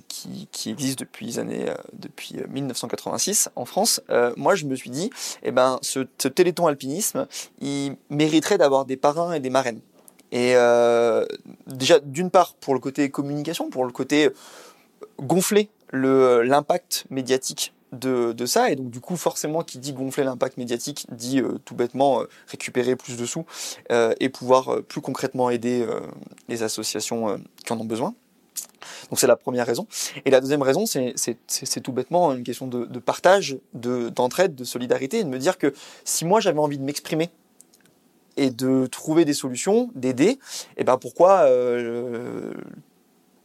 qui, 0.07 0.49
qui, 0.53 0.71
existe 0.71 1.01
depuis 1.01 1.27
les 1.27 1.39
années, 1.41 1.67
depuis 1.93 2.37
1986 2.49 3.51
en 3.57 3.65
France, 3.65 4.01
moi 4.37 4.55
je 4.55 4.67
me 4.67 4.77
suis 4.77 4.91
dit, 4.91 5.11
eh 5.43 5.51
ben, 5.51 5.81
ce, 5.83 6.07
ce 6.19 6.29
Téléthon 6.29 6.69
alpinisme, 6.69 7.27
il 7.61 7.97
mériterait 8.09 8.59
d'avoir 8.59 8.85
des 8.85 8.97
parrains 8.97 9.33
et 9.33 9.41
des 9.41 9.51
marraines. 9.51 9.81
Et 10.35 10.57
euh, 10.57 11.25
déjà, 11.69 12.01
d'une 12.01 12.29
part, 12.29 12.55
pour 12.55 12.75
le 12.75 12.81
côté 12.81 13.09
communication, 13.09 13.71
pour 13.71 13.85
le 13.85 13.93
côté 13.93 14.31
gonfler 15.21 15.71
l'impact 15.93 17.07
médiatique 17.09 17.73
de, 17.93 18.33
de, 18.33 18.45
ça. 18.45 18.71
Et 18.71 18.75
donc, 18.75 18.91
du 18.91 19.01
coup, 19.01 19.17
forcément, 19.17 19.63
qui 19.63 19.79
dit 19.79 19.93
gonfler 19.93 20.25
l'impact 20.25 20.59
médiatique 20.59 21.07
dit 21.13 21.41
euh, 21.41 21.59
tout 21.65 21.77
bêtement 21.77 22.21
euh, 22.21 22.25
récupérer 22.49 22.97
plus 22.97 23.17
de 23.17 23.25
sous 23.25 23.47
euh, 23.93 24.13
et 24.19 24.29
pouvoir 24.29 24.69
euh, 24.69 24.83
plus 24.83 25.01
concrètement 25.01 25.51
aider 25.51 25.87
les 26.49 26.65
associations 26.65 27.41
qui 27.65 27.73
en 27.73 27.79
ont 27.79 27.85
besoin. 27.85 28.13
Donc, 29.11 29.21
c'est 29.21 29.29
la 29.29 29.37
première 29.37 29.67
raison. 29.67 29.87
Et 30.25 30.31
la 30.31 30.41
deuxième 30.41 30.63
raison, 30.63 30.85
c'est 30.87 31.81
tout 31.81 31.93
bêtement 31.93 32.33
une 32.33 32.43
question 32.43 32.67
de, 32.67 32.87
de 32.87 32.99
partage, 32.99 33.57
d'entraide, 33.73 34.57
de, 34.57 34.61
de 34.61 34.65
solidarité, 34.65 35.21
et 35.21 35.25
de 35.25 35.29
me 35.29 35.39
dire 35.39 35.59
que 35.59 35.73
si 36.05 36.25
moi 36.25 36.41
j'avais 36.41 36.59
envie 36.59 36.79
de 36.79 36.83
m'exprimer 36.83 37.31
et 38.37 38.51
de 38.51 38.87
trouver 38.87 39.25
des 39.25 39.35
solutions, 39.35 39.91
d'aider, 39.95 40.31
et 40.31 40.39
eh 40.79 40.85
ben 40.85 40.97
pourquoi 40.99 41.41
euh, 41.43 42.53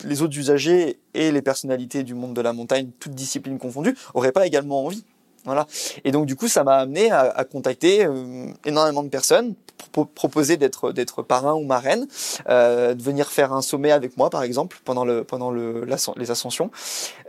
les 0.03 0.21
autres 0.21 0.37
usagers 0.37 0.99
et 1.13 1.31
les 1.31 1.41
personnalités 1.41 2.03
du 2.03 2.13
monde 2.13 2.33
de 2.33 2.41
la 2.41 2.53
montagne, 2.53 2.89
toutes 2.99 3.13
disciplines 3.13 3.59
confondues, 3.59 3.95
auraient 4.13 4.31
pas 4.31 4.47
également 4.47 4.85
envie 4.85 5.03
voilà. 5.45 5.67
Et 6.03 6.11
donc 6.11 6.25
du 6.25 6.35
coup, 6.35 6.47
ça 6.47 6.63
m'a 6.63 6.75
amené 6.75 7.11
à, 7.11 7.43
contacter 7.45 8.05
euh, 8.05 8.47
énormément 8.65 9.03
de 9.03 9.09
personnes, 9.09 9.55
pour 9.93 10.09
proposer 10.09 10.57
d'être 10.57 10.91
d'être 10.91 11.23
parrain 11.23 11.53
ou 11.53 11.63
marraine, 11.63 12.07
euh, 12.49 12.93
de 12.93 13.01
venir 13.01 13.29
faire 13.29 13.53
un 13.53 13.61
sommet 13.61 13.91
avec 13.91 14.17
moi, 14.17 14.29
par 14.29 14.43
exemple, 14.43 14.79
pendant 14.83 15.05
le 15.05 15.23
pendant 15.23 15.51
le, 15.51 15.87
les 16.17 16.31
ascensions, 16.31 16.69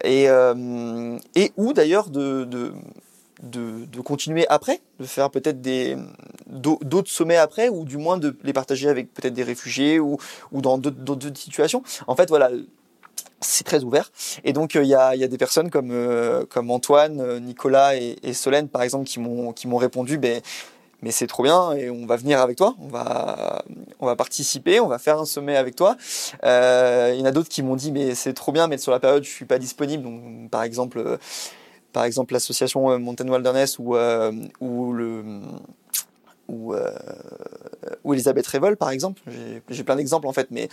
et 0.02 0.28
euh, 0.28 1.16
et 1.36 1.52
ou 1.56 1.72
d'ailleurs 1.72 2.10
de 2.10 2.72
de, 3.42 4.00
continuer 4.00 4.46
après, 4.48 4.80
de 4.98 5.04
faire 5.04 5.30
peut-être 5.30 5.60
des 5.60 5.96
d'autres 6.46 7.10
sommets 7.10 7.36
après, 7.36 7.68
ou 7.68 7.84
du 7.84 7.96
moins 7.96 8.18
de 8.18 8.36
les 8.42 8.52
partager 8.52 8.88
avec 8.88 9.12
peut-être 9.14 9.34
des 9.34 9.44
réfugiés 9.44 10.00
ou, 10.00 10.18
ou 10.52 10.60
dans 10.60 10.78
d'autres 10.78 11.36
situations. 11.36 11.82
En 12.06 12.16
fait, 12.16 12.28
voilà, 12.28 12.50
c'est 13.40 13.64
très 13.64 13.84
ouvert. 13.84 14.10
Et 14.44 14.52
donc 14.52 14.74
il 14.74 14.84
y, 14.84 14.94
a, 14.94 15.14
y, 15.16 15.24
a, 15.24 15.28
des 15.28 15.38
personnes 15.38 15.70
comme 15.70 15.90
euh, 15.90 16.44
comme 16.46 16.70
Antoine, 16.70 17.20
euh, 17.20 17.40
Nicolas 17.40 17.96
et, 17.96 18.32
Solène 18.32 18.68
par 18.68 18.82
exemple 18.82 19.06
qui 19.06 19.18
m'ont 19.20 19.76
répondu, 19.76 20.18
ben 20.18 20.40
mais 21.02 21.10
c'est 21.10 21.26
trop 21.26 21.42
bien 21.42 21.72
et 21.72 21.88
on 21.88 22.04
va 22.04 22.16
venir 22.16 22.40
avec 22.40 22.58
toi, 22.58 22.74
on 22.78 22.88
va 22.88 23.64
on 24.00 24.06
va 24.06 24.16
participer, 24.16 24.80
on 24.80 24.86
va 24.86 24.98
faire 24.98 25.18
un 25.18 25.24
sommet 25.24 25.56
avec 25.56 25.74
toi. 25.74 25.96
Euh, 26.44 27.12
il 27.14 27.20
y 27.20 27.22
en 27.22 27.26
a 27.26 27.32
d'autres 27.32 27.48
qui 27.48 27.62
m'ont 27.62 27.76
dit 27.76 27.92
mais 27.92 28.14
c'est 28.14 28.34
trop 28.34 28.52
bien, 28.52 28.66
mais 28.66 28.76
sur 28.76 28.92
la 28.92 29.00
période 29.00 29.24
je 29.24 29.30
suis 29.30 29.46
pas 29.46 29.58
disponible. 29.58 30.02
Donc 30.02 30.50
par 30.50 30.62
exemple 30.62 31.18
par 31.92 32.04
exemple 32.04 32.32
l'association 32.32 32.90
euh, 32.90 32.98
Mountain 32.98 33.28
Wilderness 33.28 33.78
ou, 33.78 33.96
euh, 33.96 34.32
le 34.60 35.40
ou, 36.48 36.74
euh, 36.74 36.90
Elisabeth 38.04 38.46
Revol 38.46 38.76
par 38.76 38.90
exemple. 38.90 39.20
J'ai 39.68 39.84
plein 39.84 39.96
d'exemples 39.96 40.26
en 40.26 40.32
fait, 40.32 40.48
mais 40.50 40.68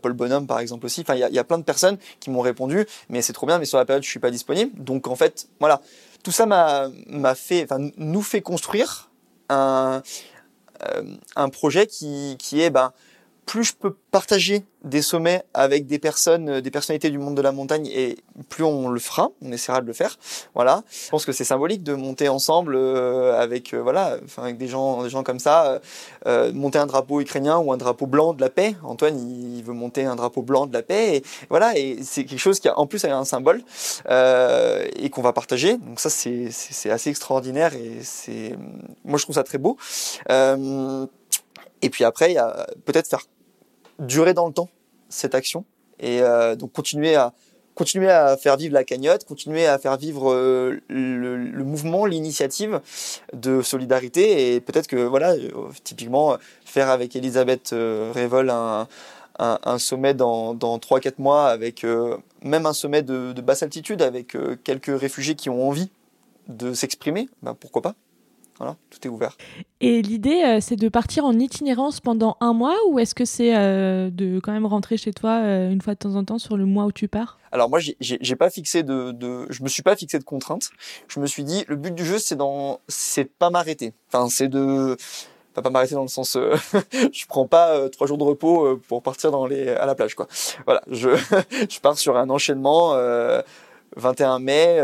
Paul 0.00 0.12
Bonhomme 0.14 0.46
par 0.46 0.58
exemple 0.60 0.86
aussi. 0.86 1.02
Enfin, 1.02 1.14
il 1.14 1.34
y 1.34 1.38
a, 1.38 1.44
plein 1.44 1.58
de 1.58 1.64
personnes 1.64 1.98
qui 2.18 2.30
m'ont 2.30 2.40
répondu, 2.40 2.86
mais 3.08 3.20
c'est 3.20 3.32
trop 3.34 3.46
bien, 3.46 3.58
mais 3.58 3.66
sur 3.66 3.78
la 3.78 3.84
période 3.84 4.02
je 4.02 4.08
suis 4.08 4.20
pas 4.20 4.30
disponible. 4.30 4.72
Donc 4.82 5.06
en 5.06 5.16
fait, 5.16 5.48
voilà, 5.60 5.82
tout 6.22 6.32
ça 6.32 6.46
m'a 6.46 7.34
fait, 7.34 7.64
enfin 7.64 7.90
nous 7.96 8.22
fait 8.22 8.40
construire 8.40 9.10
un 9.48 10.02
un 11.36 11.48
projet 11.48 11.86
qui 11.86 12.36
qui 12.38 12.60
est 12.60 12.70
ben 12.70 12.92
plus 13.46 13.64
je 13.64 13.74
peux 13.74 13.94
partager 14.10 14.64
des 14.84 15.02
sommets 15.02 15.44
avec 15.54 15.86
des 15.86 15.98
personnes, 15.98 16.48
euh, 16.48 16.60
des 16.60 16.70
personnalités 16.70 17.10
du 17.10 17.18
monde 17.18 17.36
de 17.36 17.42
la 17.42 17.52
montagne, 17.52 17.86
et 17.86 18.16
plus 18.48 18.64
on 18.64 18.88
le 18.88 19.00
fera, 19.00 19.30
on 19.42 19.52
essaiera 19.52 19.80
de 19.80 19.86
le 19.86 19.92
faire. 19.92 20.16
Voilà. 20.54 20.82
Je 20.90 21.10
pense 21.10 21.24
que 21.24 21.32
c'est 21.32 21.44
symbolique 21.44 21.82
de 21.82 21.94
monter 21.94 22.28
ensemble 22.28 22.74
euh, 22.76 23.38
avec, 23.38 23.72
euh, 23.72 23.82
voilà, 23.82 24.18
enfin 24.24 24.42
avec 24.42 24.58
des 24.58 24.68
gens, 24.68 25.02
des 25.02 25.10
gens 25.10 25.22
comme 25.22 25.38
ça, 25.38 25.80
euh, 26.26 26.52
monter 26.52 26.78
un 26.78 26.86
drapeau 26.86 27.20
ukrainien 27.20 27.58
ou 27.58 27.72
un 27.72 27.76
drapeau 27.76 28.06
blanc 28.06 28.34
de 28.34 28.40
la 28.40 28.50
paix. 28.50 28.76
Antoine, 28.82 29.18
il, 29.18 29.62
veut 29.62 29.72
monter 29.72 30.04
un 30.04 30.16
drapeau 30.16 30.42
blanc 30.42 30.66
de 30.66 30.72
la 30.72 30.82
paix, 30.82 31.16
et 31.16 31.22
voilà. 31.48 31.76
Et 31.78 31.98
c'est 32.02 32.24
quelque 32.24 32.40
chose 32.40 32.60
qui 32.60 32.68
a 32.68 32.78
en 32.78 32.86
plus 32.86 33.04
un 33.04 33.24
symbole 33.24 33.62
et 34.08 35.10
qu'on 35.10 35.22
va 35.22 35.32
partager. 35.32 35.76
Donc 35.78 36.00
ça, 36.00 36.10
c'est 36.10 36.48
c'est 36.50 36.90
assez 36.90 37.10
extraordinaire 37.10 37.74
et 37.74 38.00
c'est, 38.02 38.54
moi 39.04 39.18
je 39.18 39.24
trouve 39.24 39.34
ça 39.34 39.44
très 39.44 39.58
beau. 39.58 39.76
et 41.82 41.90
puis 41.90 42.04
après, 42.04 42.30
il 42.30 42.34
y 42.34 42.38
a 42.38 42.66
peut-être 42.84 43.08
faire 43.08 43.22
durer 43.98 44.34
dans 44.34 44.46
le 44.46 44.52
temps 44.52 44.68
cette 45.08 45.34
action. 45.34 45.64
Et 45.98 46.20
euh, 46.20 46.56
donc 46.56 46.72
continuer 46.72 47.14
à 47.14 47.32
continuer 47.76 48.10
à 48.10 48.36
faire 48.36 48.56
vivre 48.56 48.74
la 48.74 48.82
cagnotte, 48.82 49.24
continuer 49.24 49.66
à 49.66 49.78
faire 49.78 49.96
vivre 49.98 50.32
euh, 50.32 50.80
le, 50.88 51.36
le, 51.36 51.64
mouvement, 51.64 52.06
l'initiative 52.06 52.80
de 53.34 53.62
solidarité. 53.62 54.54
Et 54.54 54.60
peut-être 54.60 54.88
que 54.88 54.96
voilà, 54.96 55.32
euh, 55.32 55.50
typiquement 55.84 56.36
faire 56.64 56.88
avec 56.88 57.14
Elisabeth 57.14 57.72
euh, 57.72 58.10
Révol 58.14 58.50
un, 58.50 58.88
un, 59.38 59.78
sommet 59.78 60.14
dans, 60.14 60.54
dans 60.54 60.78
3-4 60.78 61.12
mois 61.18 61.48
avec 61.48 61.84
même 62.42 62.64
un 62.64 62.72
sommet 62.72 63.02
de, 63.02 63.34
de 63.34 63.40
basse 63.42 63.62
altitude 63.62 64.00
avec 64.00 64.34
quelques 64.64 64.98
réfugiés 64.98 65.34
qui 65.34 65.50
ont 65.50 65.68
envie 65.68 65.90
de 66.48 66.72
s'exprimer, 66.72 67.28
ben 67.42 67.54
pourquoi 67.54 67.82
pas 67.82 67.94
voilà, 68.58 68.76
tout 68.90 68.98
est 69.06 69.10
ouvert. 69.10 69.36
Et 69.80 70.00
l'idée, 70.02 70.42
euh, 70.44 70.58
c'est 70.60 70.76
de 70.76 70.88
partir 70.88 71.24
en 71.24 71.38
itinérance 71.38 72.00
pendant 72.00 72.36
un 72.40 72.52
mois 72.52 72.76
ou 72.88 72.98
est-ce 72.98 73.14
que 73.14 73.24
c'est 73.24 73.56
euh, 73.56 74.10
de 74.10 74.40
quand 74.40 74.52
même 74.52 74.66
rentrer 74.66 74.96
chez 74.96 75.12
toi 75.12 75.40
euh, 75.42 75.70
une 75.70 75.80
fois 75.80 75.94
de 75.94 75.98
temps 75.98 76.14
en 76.14 76.24
temps 76.24 76.38
sur 76.38 76.56
le 76.56 76.64
mois 76.64 76.84
où 76.84 76.92
tu 76.92 77.08
pars? 77.08 77.38
Alors 77.52 77.68
moi, 77.68 77.78
j'ai 77.80 78.36
pas 78.36 78.50
fixé 78.50 78.82
de, 78.82 79.12
de, 79.12 79.46
je 79.50 79.62
me 79.62 79.68
suis 79.68 79.82
pas 79.82 79.96
fixé 79.96 80.18
de 80.18 80.24
contraintes. 80.24 80.70
Je 81.08 81.20
me 81.20 81.26
suis 81.26 81.44
dit, 81.44 81.64
le 81.68 81.76
but 81.76 81.94
du 81.94 82.04
jeu, 82.04 82.18
c'est 82.18 82.36
dans, 82.36 82.80
c'est 82.88 83.24
pas 83.24 83.50
m'arrêter. 83.50 83.92
Enfin, 84.08 84.28
c'est 84.28 84.48
de 84.48 84.96
pas, 85.56 85.62
pas 85.62 85.70
m'arrêter 85.70 85.94
dans 85.94 86.02
le 86.02 86.08
sens 86.08 86.36
euh, 86.36 86.54
je 87.12 87.26
prends 87.26 87.46
pas 87.46 87.74
euh, 87.74 87.88
trois 87.88 88.06
jours 88.06 88.18
de 88.18 88.24
repos 88.24 88.66
euh, 88.66 88.80
pour 88.88 89.02
partir 89.02 89.30
dans 89.30 89.46
les 89.46 89.68
à 89.68 89.86
la 89.86 89.94
plage 89.94 90.14
quoi 90.14 90.26
voilà 90.64 90.82
je 90.90 91.10
je 91.50 91.80
pars 91.80 91.98
sur 91.98 92.16
un 92.16 92.30
enchaînement 92.30 92.94
21 93.96 94.38
mai 94.38 94.80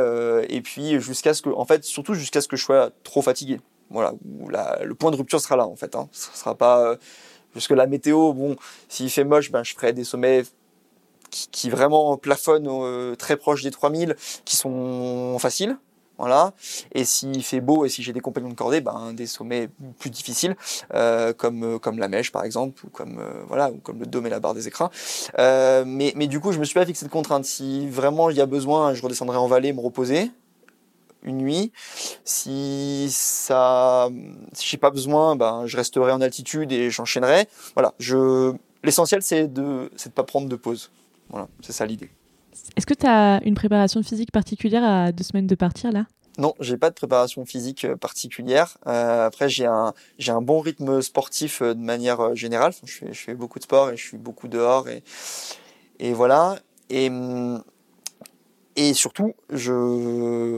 et 0.48 0.60
puis 0.60 1.00
jusqu'à 1.00 1.34
ce 1.34 1.42
que 1.42 1.50
en 1.50 1.64
fait 1.64 1.84
surtout 1.84 2.14
jusqu'à 2.14 2.40
ce 2.40 2.48
que 2.48 2.56
je 2.56 2.64
sois 2.64 2.90
trop 3.04 3.22
fatigué 3.22 3.60
voilà, 3.90 4.14
où 4.24 4.48
la, 4.48 4.80
le 4.84 4.94
point 4.94 5.10
de 5.10 5.16
rupture 5.16 5.40
sera 5.40 5.56
là 5.56 5.66
en 5.66 5.76
fait. 5.76 5.94
Hein. 5.94 6.08
Ce 6.12 6.36
sera 6.36 6.54
pas 6.54 6.96
que 7.68 7.74
la 7.74 7.86
météo, 7.86 8.32
bon, 8.32 8.56
s'il 8.88 9.10
fait 9.10 9.24
moche, 9.24 9.50
ben 9.50 9.62
je 9.62 9.74
ferai 9.74 9.92
des 9.92 10.04
sommets 10.04 10.42
qui, 11.30 11.48
qui 11.50 11.70
vraiment 11.70 12.16
plafonnent 12.16 13.16
très 13.16 13.36
proches 13.36 13.62
des 13.62 13.70
3000, 13.70 14.16
qui 14.44 14.56
sont 14.56 15.38
faciles. 15.38 15.76
Voilà. 16.18 16.52
Et 16.92 17.04
s'il 17.04 17.42
fait 17.42 17.60
beau 17.60 17.84
et 17.84 17.88
si 17.88 18.02
j'ai 18.02 18.12
des 18.12 18.20
compagnons 18.20 18.48
de 18.48 18.54
cordée, 18.54 18.80
ben, 18.80 19.12
des 19.12 19.26
sommets 19.26 19.68
plus 19.98 20.10
difficiles, 20.10 20.56
euh, 20.94 21.32
comme, 21.32 21.80
comme 21.80 21.98
la 21.98 22.08
mèche 22.08 22.30
par 22.30 22.44
exemple, 22.44 22.84
ou 22.86 22.90
comme, 22.90 23.18
euh, 23.18 23.42
voilà, 23.48 23.70
ou 23.70 23.78
comme 23.78 23.98
le 23.98 24.06
dôme 24.06 24.26
et 24.26 24.30
la 24.30 24.40
barre 24.40 24.54
des 24.54 24.68
écrins. 24.68 24.90
Euh, 25.38 25.84
mais, 25.86 26.12
mais 26.16 26.26
du 26.26 26.38
coup, 26.38 26.52
je 26.52 26.58
me 26.58 26.64
suis 26.64 26.74
pas 26.74 26.86
fixé 26.86 27.04
de 27.06 27.10
contrainte. 27.10 27.44
Si 27.44 27.88
vraiment 27.88 28.30
il 28.30 28.36
y 28.36 28.40
a 28.40 28.46
besoin, 28.46 28.94
je 28.94 29.02
redescendrai 29.02 29.36
en 29.36 29.48
vallée 29.48 29.72
me 29.72 29.80
reposer 29.80 30.30
une 31.24 31.38
nuit. 31.38 31.72
Si 32.24 33.08
ça, 33.10 34.08
si 34.52 34.68
j'ai 34.68 34.78
pas 34.78 34.90
besoin, 34.90 35.36
ben, 35.36 35.66
je 35.66 35.76
resterai 35.76 36.12
en 36.12 36.20
altitude 36.20 36.72
et 36.72 36.90
j'enchaînerai. 36.90 37.48
Voilà. 37.74 37.94
Je, 37.98 38.52
l'essentiel, 38.84 39.22
c'est 39.22 39.48
de, 39.48 39.90
c'est 39.96 40.12
pas 40.12 40.24
prendre 40.24 40.48
de 40.48 40.56
pause. 40.56 40.90
Voilà. 41.30 41.48
C'est 41.62 41.72
ça 41.72 41.86
l'idée. 41.86 42.10
Est-ce 42.76 42.86
que 42.86 42.94
tu 42.94 43.06
as 43.06 43.40
une 43.44 43.54
préparation 43.54 44.02
physique 44.02 44.32
particulière 44.32 44.84
à 44.84 45.12
deux 45.12 45.24
semaines 45.24 45.46
de 45.46 45.54
partir 45.54 45.92
là? 45.92 46.06
Non, 46.38 46.54
j'ai 46.60 46.78
pas 46.78 46.88
de 46.88 46.94
préparation 46.94 47.44
physique 47.44 47.84
euh, 47.84 47.96
particulière. 47.96 48.78
Euh, 48.86 49.26
après, 49.26 49.50
j'ai 49.50 49.66
un 49.66 49.92
j'ai 50.18 50.32
un 50.32 50.40
bon 50.40 50.60
rythme 50.60 51.02
sportif 51.02 51.60
euh, 51.60 51.74
de 51.74 51.80
manière 51.80 52.34
générale. 52.34 52.72
je 52.84 52.92
fais 52.92 53.12
je 53.12 53.18
fais 53.18 53.34
beaucoup 53.34 53.58
de 53.58 53.64
sport 53.64 53.90
et 53.90 53.98
je 53.98 54.02
suis 54.02 54.16
beaucoup 54.16 54.48
dehors 54.48 54.88
et 54.88 55.02
et 55.98 56.14
voilà. 56.14 56.58
Et 56.88 57.08
hum, 57.10 57.62
et 58.76 58.94
surtout, 58.94 59.34
je, 59.50 59.72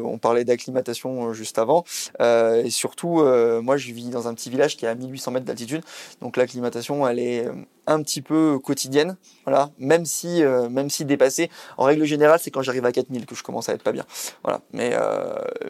on 0.03 0.19
parlait 0.19 0.45
d'acclimatation 0.45 1.29
euh, 1.29 1.33
juste 1.33 1.59
avant, 1.59 1.85
euh, 2.21 2.63
et 2.63 2.71
surtout, 2.71 3.21
euh, 3.21 3.61
moi 3.61 3.77
je 3.77 3.93
vis 3.93 4.11
dans 4.11 4.29
un 4.29 4.35
petit 4.35 4.51
village 4.51 4.77
qui 4.77 4.85
est 4.85 4.89
à 4.89 4.95
1800 4.95 5.33
mètres 5.33 5.47
d'altitude, 5.47 5.83
donc 6.21 6.37
l'acclimatation 6.37 7.07
elle 7.09 7.19
est 7.19 7.49
un 7.87 8.03
petit 8.03 8.23
peu 8.23 8.59
quotidienne, 8.59 9.17
voilà, 9.45 9.71
même 9.79 10.05
si, 10.05 10.43
même 10.71 10.91
si 10.91 11.05
dépassée, 11.05 11.51
en 11.77 11.85
règle 11.85 12.05
générale 12.05 12.39
c'est 12.41 12.51
quand 12.51 12.63
j'arrive 12.63 12.87
à 12.87 12.93
4000 12.93 13.27
que 13.27 13.35
je 13.35 13.43
commence 13.43 13.69
à 13.69 13.75
être 13.75 13.83
pas 13.83 13.93
bien, 13.93 14.05
voilà, 14.43 14.61
mais, 14.73 14.95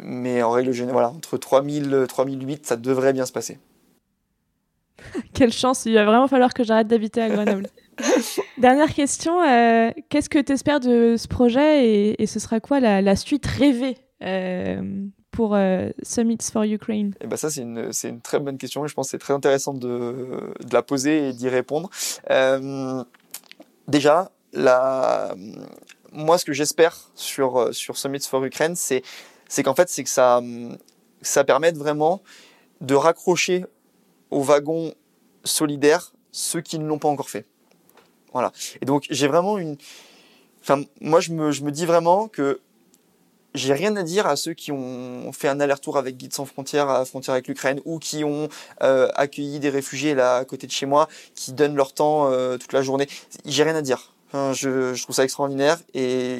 mais 0.03 0.43
en 0.43 0.51
règle 0.51 0.73
générale, 0.73 0.93
voilà, 0.93 1.11
entre 1.11 1.39
3000 1.39 2.07
3008 2.09 2.67
ça 2.67 2.77
devrait 2.77 3.13
bien 3.13 3.27
se 3.27 3.33
passer. 3.33 3.59
Quelle 5.35 5.53
chance, 5.53 5.87
il 5.87 5.95
va 5.95 6.05
vraiment 6.05 6.29
falloir 6.29 6.55
que 6.55 6.65
j'arrête 6.65 6.87
d'habiter 6.87 7.21
à 7.23 7.29
Grenoble. 7.29 7.69
Dernière 8.59 8.93
question, 8.93 9.43
euh, 9.43 9.91
qu'est-ce 10.09 10.29
que 10.29 10.39
tu 10.39 10.53
espères 10.53 10.81
de 10.81 11.17
ce 11.19 11.29
projet 11.29 12.15
et, 12.19 12.27
ce 12.27 12.41
sera 12.41 12.61
quoi 12.61 12.81
la, 12.81 13.17
suite 13.17 13.47
rêvée 13.47 13.97
euh, 14.23 15.07
pour 15.31 15.55
euh, 15.55 15.91
Summits 16.03 16.39
for 16.53 16.65
Ukraine? 16.65 17.15
Et 17.21 17.25
eh 17.25 17.27
ben 17.27 17.37
Ça, 17.37 17.51
c'est 17.51 17.63
une, 17.63 17.91
une, 18.05 18.21
très 18.21 18.39
bonne 18.39 18.59
question 18.59 18.85
et 18.85 18.89
je 18.89 18.95
pense 18.95 19.07
que 19.07 19.11
c'est 19.13 19.19
très 19.19 19.35
intéressant 19.35 19.75
de, 19.75 20.55
de, 20.61 20.73
la 20.73 20.83
poser 20.83 21.29
et 21.29 21.33
d'y 21.33 21.49
répondre. 21.49 21.91
déjà, 23.89 24.31
moi, 26.13 26.39
ce 26.39 26.45
que 26.45 26.53
j'espère 26.53 26.97
sur, 27.15 27.75
sur 27.75 27.97
Summits 27.97 28.27
for 28.29 28.45
Ukraine, 28.45 28.75
c'est 28.77 29.03
qu'en 29.63 29.75
fait, 29.75 29.89
c'est 29.89 30.05
que 30.05 30.11
ça, 30.11 30.41
ça 31.23 31.45
permette 31.45 31.77
vraiment 31.77 32.23
de 32.81 32.95
raccrocher 32.95 33.65
au 34.31 34.43
wagon 34.43 34.95
solidaire 35.45 36.13
ceux 36.33 36.61
qui 36.61 36.79
ne 36.79 36.87
l'ont 36.87 36.99
pas 36.99 37.09
encore 37.09 37.31
fait. 37.31 37.47
Voilà. 38.35 38.53
Et 38.83 38.85
donc 38.85 39.07
j'ai 39.09 39.29
vraiment 39.29 39.57
une, 39.57 39.77
enfin 40.61 40.83
moi 41.01 41.21
je 41.21 41.33
me, 41.33 41.53
je 41.53 41.63
me 41.63 41.71
dis 41.71 41.87
vraiment 41.87 42.29
que 42.29 42.61
j'ai 43.55 43.73
rien 43.73 43.95
à 43.97 44.03
dire 44.03 44.27
à 44.27 44.37
ceux 44.37 44.53
qui 44.53 44.73
ont 44.73 45.31
fait 45.33 45.49
un 45.49 45.61
aller-retour 45.61 45.97
avec 45.97 46.17
Guides 46.17 46.35
sans 46.35 46.45
frontières 46.45 46.89
à 46.89 46.99
la 46.99 47.05
frontière 47.05 47.35
avec 47.35 47.47
l'Ukraine 47.47 47.81
ou 47.85 47.99
qui 47.99 48.25
ont 48.25 48.49
euh, 48.83 49.09
accueilli 49.15 49.61
des 49.61 49.71
réfugiés 49.71 50.15
là 50.15 50.37
à 50.37 50.45
côté 50.45 50.67
de 50.67 50.73
chez 50.73 50.87
moi, 50.87 51.09
qui 51.37 51.53
donnent 51.53 51.77
leur 51.77 51.93
temps 51.95 52.31
euh, 52.31 52.59
toute 52.59 52.73
la 52.73 52.83
journée. 52.83 53.07
J'ai 53.45 53.63
rien 53.63 53.77
à 53.77 53.83
dire. 53.83 54.11
Je, 54.33 55.01
trouve 55.01 55.15
ça 55.15 55.23
extraordinaire 55.23 55.79
et 55.95 56.39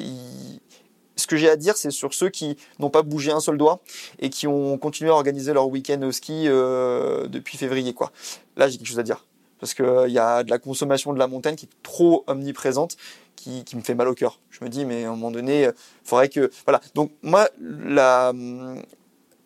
ce 1.15 1.29
que 1.29 1.37
j'ai 1.37 1.49
à 1.49 1.55
dire, 1.55 1.77
c'est 1.77 1.93
sur 1.93 2.13
ceux 2.13 2.29
qui 2.29 2.57
n'ont 2.81 2.91
pas 2.91 3.03
bougé 3.03 3.31
un 3.31 3.39
seul 3.39 3.57
doigt 3.57 3.81
et 4.19 4.31
qui 4.31 4.49
ont 4.49 4.79
continué 4.79 5.11
à 5.11 5.15
organiser 5.15 5.53
leur 5.53 5.69
week-end 5.69 6.03
au 6.03 6.11
ski 6.11 6.49
euh, 6.49 7.29
depuis 7.29 7.57
février. 7.57 7.95
Quoi. 7.95 8.11
Là, 8.57 8.69
j'ai 8.69 8.79
quelque 8.79 8.89
chose 8.89 8.99
à 8.99 9.05
dire 9.05 9.25
parce 9.65 9.73
qu'il 9.73 9.87
euh, 9.87 10.09
y 10.09 10.19
a 10.19 10.43
de 10.43 10.51
la 10.51 10.59
consommation 10.59 11.15
de 11.15 11.19
la 11.19 11.27
montagne 11.27 11.55
qui 11.55 11.65
est 11.65 11.83
trop 11.83 12.23
omniprésente, 12.27 12.99
qui, 13.35 13.65
qui 13.65 13.77
me 13.77 13.81
fait 13.81 13.95
mal 13.95 14.09
au 14.09 14.15
cœur. 14.15 14.39
Je 14.51 14.63
me 14.63 14.69
dis, 14.69 14.85
mais 14.85 15.07
à 15.07 15.09
un 15.09 15.13
moment 15.13 15.31
donné, 15.31 15.63
il 15.63 15.73
faudrait 16.05 16.29
que... 16.29 16.51
Voilà. 16.67 16.83
Donc 16.95 17.13
moi, 17.23 17.49
la, 17.59 18.35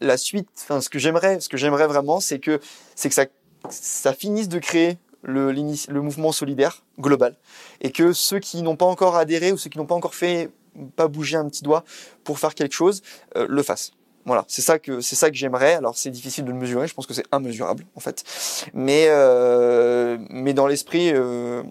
la 0.01 0.17
suite, 0.17 0.49
enfin, 0.57 0.81
ce 0.81 0.89
que 0.89 0.99
j'aimerais, 0.99 1.39
ce 1.39 1.49
que 1.49 1.57
j'aimerais 1.57 1.87
vraiment, 1.87 2.19
c'est 2.19 2.41
que, 2.41 2.57
que 2.57 3.15
ça, 3.15 3.27
ça 3.71 4.13
finisse 4.13 4.49
de 4.49 4.59
créer 4.59 4.99
le, 5.23 5.53
le 5.53 6.03
mouvement 6.03 6.33
solidaire 6.33 6.83
global 6.99 7.37
et 7.81 7.93
que 7.93 8.13
ceux 8.13 8.41
qui 8.41 8.63
n'ont 8.63 8.77
pas 8.77 8.87
encore 8.87 9.15
adhéré 9.15 9.53
ou 9.53 9.57
ceux 9.57 9.71
qui 9.71 9.79
n'ont 9.79 9.87
pas 9.87 9.95
encore 9.95 10.17
fait 10.17 10.51
pas 10.97 11.07
bouger 11.07 11.37
un 11.37 11.49
petit 11.49 11.63
doigt 11.63 11.85
pour 12.25 12.41
faire 12.41 12.57
quelque 12.57 12.75
chose 12.75 13.03
euh, 13.37 13.47
le 13.49 13.63
fassent 13.63 13.93
voilà, 14.29 14.45
c'est 14.47 14.61
ça 14.61 14.79
que 14.79 15.01
c'est 15.01 15.17
ça 15.17 15.31
que 15.31 15.37
j'aimerais. 15.37 15.75
Alors 15.75 15.97
c'est 15.97 16.11
difficile 16.11 16.45
de 16.45 16.51
le 16.51 16.57
mesurer, 16.59 16.87
je 16.87 16.95
pense 16.95 17.07
que 17.07 17.15
c'est 17.15 17.25
immesurable 17.33 17.85
en 17.97 18.01
fait. 18.01 18.25
Mais 18.75 19.07
euh, 19.09 20.19
mais 20.29 20.53
dans 20.53 20.67
l'esprit 20.67 21.13
euh, 21.15 21.63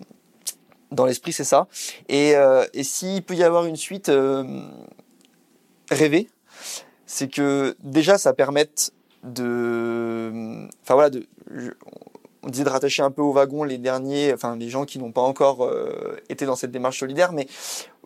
dans 0.92 1.06
l'esprit 1.06 1.34
c'est 1.34 1.44
ça. 1.44 1.68
Et 2.10 2.36
euh, 2.36 2.66
et 2.74 2.84
s'il 2.84 3.22
peut 3.22 3.36
y 3.36 3.44
avoir 3.44 3.66
une 3.66 3.76
suite 3.76 4.12
rêvée, 5.92 6.30
c'est 7.06 7.28
que 7.28 7.78
déjà 7.84 8.18
ça 8.18 8.34
permette 8.34 8.92
de 9.24 10.68
enfin 10.82 10.96
voilà 10.96 11.12
on 12.42 12.50
disait 12.50 12.64
de 12.64 12.70
rattacher 12.70 13.04
un 13.04 13.12
peu 13.12 13.22
au 13.22 13.34
wagon 13.34 13.66
les 13.66 13.78
derniers, 13.78 14.34
enfin 14.34 14.56
les 14.56 14.70
gens 14.70 14.86
qui 14.86 14.98
n'ont 14.98 15.12
pas 15.12 15.22
encore 15.22 15.72
été 16.28 16.48
dans 16.48 16.56
cette 16.56 16.72
démarche 16.72 16.98
solidaire, 16.98 17.34
mais 17.34 17.48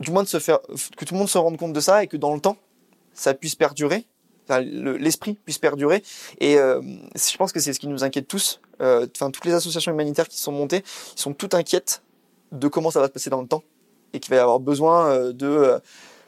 du 0.02 0.12
moins 0.12 0.24
de 0.24 0.28
se 0.28 0.40
faire 0.40 0.60
que 0.98 1.06
tout 1.06 1.14
le 1.14 1.20
monde 1.20 1.30
se 1.30 1.38
rende 1.38 1.56
compte 1.56 1.72
de 1.72 1.80
ça 1.80 2.04
et 2.04 2.08
que 2.08 2.18
dans 2.18 2.34
le 2.34 2.42
temps 2.42 2.58
ça 3.14 3.34
puisse 3.34 3.56
perdurer 3.56 4.06
l'esprit 4.50 5.38
puisse 5.46 5.58
perdurer. 5.58 6.04
Et 6.40 6.58
euh, 6.58 6.82
je 7.16 7.38
pense 7.38 7.52
que 7.52 7.60
c'est 7.60 7.74
ce 7.74 7.80
qui 7.80 7.88
nous 7.88 8.04
inquiète 8.04 8.28
tous. 8.28 8.60
Euh, 8.82 9.08
enfin, 9.16 9.32
toutes 9.32 9.46
les 9.46 9.54
associations 9.54 9.92
humanitaires 9.92 10.28
qui 10.28 10.40
sont 10.40 10.52
montées, 10.52 10.84
sont 11.16 11.34
toutes 11.34 11.54
inquiètes 11.54 12.04
de 12.52 12.68
comment 12.68 12.92
ça 12.92 13.00
va 13.00 13.08
se 13.08 13.12
passer 13.12 13.30
dans 13.30 13.42
le 13.42 13.48
temps 13.48 13.64
et 14.14 14.20
qu'il 14.20 14.32
va 14.32 14.38
y 14.38 14.40
avoir 14.40 14.60
besoin 14.60 15.08
euh, 15.08 15.34
de, 15.34 15.80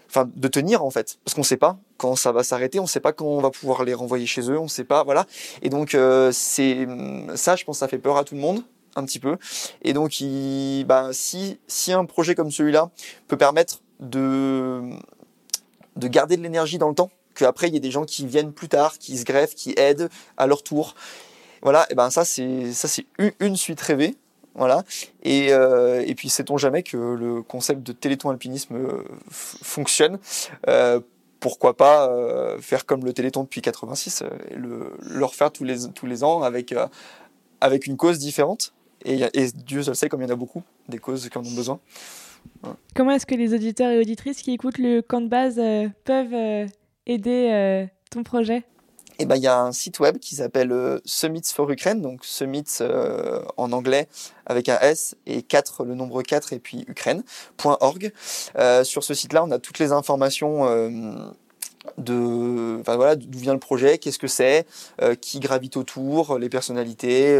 enfin, 0.09 0.29
de 0.33 0.47
tenir 0.47 0.83
en 0.85 0.89
fait, 0.89 1.17
parce 1.25 1.35
qu'on 1.35 1.41
ne 1.41 1.45
sait 1.45 1.57
pas 1.57 1.77
quand 1.97 2.15
ça 2.15 2.31
va 2.31 2.43
s'arrêter, 2.43 2.79
on 2.79 2.83
ne 2.83 2.87
sait 2.87 2.99
pas 2.99 3.11
quand 3.11 3.25
on 3.25 3.41
va 3.41 3.49
pouvoir 3.49 3.83
les 3.83 3.93
renvoyer 3.93 4.25
chez 4.25 4.49
eux, 4.49 4.57
on 4.57 4.63
ne 4.63 4.69
sait 4.69 4.83
pas, 4.83 5.03
voilà. 5.03 5.25
Et 5.61 5.69
donc 5.69 5.97
c'est 6.31 6.87
ça, 7.35 7.55
je 7.55 7.63
pense, 7.65 7.79
ça 7.79 7.87
fait 7.87 7.97
peur 7.97 8.17
à 8.17 8.23
tout 8.23 8.35
le 8.35 8.41
monde 8.41 8.63
un 8.95 9.03
petit 9.05 9.19
peu. 9.19 9.37
Et 9.81 9.93
donc, 9.93 10.21
ben, 10.85 11.09
si 11.11 11.59
si 11.67 11.91
un 11.91 12.05
projet 12.05 12.35
comme 12.35 12.51
celui-là 12.51 12.89
peut 13.27 13.37
permettre 13.37 13.79
de 13.99 14.81
de 15.95 16.07
garder 16.07 16.37
de 16.37 16.41
l'énergie 16.41 16.77
dans 16.77 16.89
le 16.89 16.95
temps 16.95 17.11
qu'après 17.33 17.67
il 17.67 17.73
y 17.73 17.77
ait 17.77 17.81
des 17.81 17.91
gens 17.91 18.05
qui 18.05 18.25
viennent 18.25 18.53
plus 18.53 18.69
tard, 18.69 18.97
qui 18.97 19.17
se 19.17 19.25
greffent, 19.25 19.55
qui 19.55 19.73
aident 19.77 20.09
à 20.37 20.47
leur 20.47 20.63
tour. 20.63 20.95
Voilà, 21.61 21.85
et 21.89 21.95
ben 21.95 22.09
ça 22.09 22.25
c'est 22.25 22.73
ça 22.73 22.87
c'est 22.87 23.05
une 23.39 23.55
suite 23.55 23.81
rêvée. 23.81 24.15
Voilà. 24.55 24.83
Et, 25.23 25.47
euh, 25.51 26.03
et 26.05 26.13
puis 26.15 26.29
sait-on 26.29 26.57
jamais 26.57 26.83
que 26.83 26.97
le 26.97 27.41
concept 27.41 27.81
de 27.81 27.91
téléthon 27.91 28.29
alpinisme 28.29 28.75
euh, 28.75 29.03
fonctionne? 29.31 30.19
Euh, 30.67 30.99
pourquoi 31.39 31.75
pas 31.75 32.09
faire 32.61 32.85
comme 32.85 33.03
le 33.03 33.11
téléthon 33.11 33.43
depuis 33.43 33.61
86 33.61 34.21
euh, 34.21 34.29
et 34.49 34.55
le, 34.55 35.25
refaire 35.25 35.51
tous 35.51 35.65
les, 35.65 35.89
tous 35.93 36.05
les 36.05 36.23
ans 36.23 36.41
avec, 36.41 36.73
avec 37.59 37.85
une 37.85 37.97
cause 37.97 38.17
différente. 38.17 38.73
Et, 39.03 39.19
et 39.33 39.51
Dieu 39.51 39.83
seul 39.83 39.95
sait 39.95 40.07
comme 40.07 40.21
il 40.21 40.27
y 40.27 40.31
en 40.31 40.33
a 40.33 40.37
beaucoup, 40.37 40.63
des 40.87 40.99
causes 40.99 41.27
qui 41.27 41.37
en 41.37 41.41
ont 41.41 41.51
besoin. 41.51 41.81
Comment 42.95 43.11
est-ce 43.11 43.25
que 43.25 43.35
les 43.35 43.53
auditeurs 43.53 43.91
et 43.91 43.99
auditrices 43.99 44.41
qui 44.41 44.53
écoutent 44.53 44.77
le 44.77 45.01
camp 45.01 45.19
de 45.19 45.27
base 45.27 45.55
peuvent 46.05 46.69
aider 47.05 47.49
euh, 47.51 47.85
ton 48.09 48.23
projet? 48.23 48.63
Eh 49.19 49.25
ben, 49.25 49.35
il 49.35 49.43
y 49.43 49.47
a 49.47 49.59
un 49.59 49.71
site 49.71 49.99
web 49.99 50.17
qui 50.17 50.35
s'appelle 50.35 50.71
euh, 50.71 50.99
Summits 51.05 51.53
for 51.53 51.69
Ukraine, 51.69 52.01
donc 52.01 52.25
Summits 52.25 52.79
euh, 52.81 53.41
en 53.57 53.71
anglais 53.71 54.07
avec 54.45 54.69
un 54.69 54.79
S 54.79 55.15
et 55.25 55.43
4, 55.43 55.85
le 55.85 55.95
nombre 55.95 56.23
4 56.23 56.53
et 56.53 56.59
puis 56.59 56.83
Ukraine.org. 56.87 58.11
Euh, 58.57 58.83
sur 58.83 59.03
ce 59.03 59.13
site-là, 59.13 59.43
on 59.43 59.51
a 59.51 59.59
toutes 59.59 59.79
les 59.79 59.91
informations 59.91 60.65
euh, 60.67 60.89
de 61.97 62.79
enfin 62.79 62.95
voilà 62.95 63.17
d'où 63.17 63.39
vient 63.39 63.51
le 63.51 63.59
projet 63.59 63.97
qu'est-ce 63.97 64.17
que 64.17 64.27
c'est 64.27 64.65
qui 65.19 65.41
gravite 65.41 65.75
autour 65.75 66.39
les 66.39 66.47
personnalités 66.47 67.37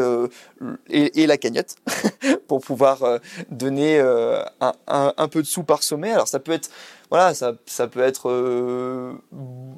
et, 0.89 1.28
la 1.28 1.38
cagnotte 1.38 1.78
pour 2.49 2.60
pouvoir 2.60 3.21
donner 3.49 4.02
un, 4.89 5.28
peu 5.30 5.41
de 5.41 5.47
sous 5.47 5.63
par 5.63 5.82
sommet. 5.82 6.12
Alors 6.12 6.28
ça 6.28 6.39
peut 6.39 6.52
être 6.52 6.69
voilà, 7.10 7.34
ça, 7.34 7.54
ça 7.66 7.88
peut 7.88 8.02
être 8.02 8.30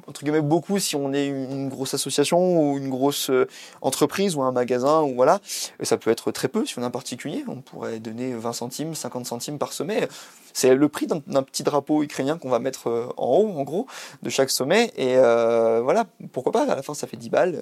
entre 0.06 0.22
guillemets 0.22 0.40
beaucoup 0.40 0.78
si 0.78 0.96
on 0.96 1.12
est 1.12 1.26
une 1.26 1.68
grosse 1.68 1.94
association 1.94 2.38
ou 2.38 2.78
une 2.78 2.88
grosse 2.88 3.30
euh, 3.30 3.46
entreprise 3.82 4.36
ou 4.36 4.42
un 4.42 4.52
magasin 4.52 5.02
ou 5.02 5.14
voilà. 5.14 5.40
Ça 5.82 5.96
peut 5.96 6.10
être 6.10 6.30
très 6.32 6.48
peu 6.48 6.64
si 6.64 6.78
on 6.78 6.82
est 6.82 6.86
un 6.86 6.90
particulier. 6.90 7.44
On 7.48 7.60
pourrait 7.60 7.98
donner 7.98 8.32
20 8.34 8.52
centimes, 8.52 8.94
50 8.94 9.26
centimes 9.26 9.58
par 9.58 9.72
sommet. 9.72 10.08
C'est 10.52 10.74
le 10.74 10.88
prix 10.88 11.06
d'un 11.06 11.42
petit 11.42 11.62
drapeau 11.62 12.02
ukrainien 12.02 12.38
qu'on 12.38 12.48
va 12.48 12.58
mettre 12.58 12.88
euh, 12.88 13.08
en 13.18 13.26
haut, 13.26 13.58
en 13.58 13.62
gros, 13.62 13.86
de 14.22 14.30
chaque 14.30 14.50
sommet. 14.50 14.92
Et 14.96 15.16
euh, 15.16 15.80
voilà, 15.82 16.06
pourquoi 16.32 16.52
pas, 16.52 16.62
à 16.62 16.74
la 16.74 16.82
fin, 16.82 16.94
ça 16.94 17.06
fait 17.06 17.18
10 17.18 17.28
balles. 17.28 17.60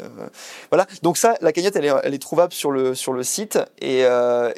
voilà. 0.70 0.86
Donc 1.02 1.16
ça, 1.16 1.34
la 1.40 1.52
cagnotte, 1.52 1.74
elle 1.76 1.86
est, 1.86 1.92
elle 2.04 2.14
est 2.14 2.22
trouvable 2.22 2.52
sur 2.52 2.70
le, 2.70 2.94
sur 2.94 3.12
le 3.12 3.22
site. 3.24 3.58
Et, 3.80 4.04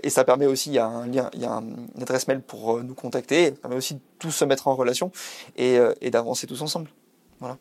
et 0.02 0.10
ça 0.10 0.24
permet 0.24 0.46
aussi, 0.46 0.70
il 0.70 0.74
y 0.74 0.78
a 0.78 0.86
un 0.86 1.06
lien, 1.06 1.30
il 1.32 1.40
y 1.40 1.46
a 1.46 1.50
une 1.50 2.02
adresse 2.02 2.28
mail 2.28 2.42
pour 2.42 2.82
nous 2.82 2.94
contacter. 2.94 3.46
Ça 3.46 3.52
permet 3.62 3.76
aussi 3.76 3.94
de 3.94 4.00
tous 4.18 4.30
se 4.30 4.44
mettre 4.44 4.68
en 4.68 4.74
relation 4.74 4.95
et, 5.56 5.78
et 6.00 6.10
d'avancer 6.10 6.46
tous 6.46 6.62
ensemble. 6.62 6.88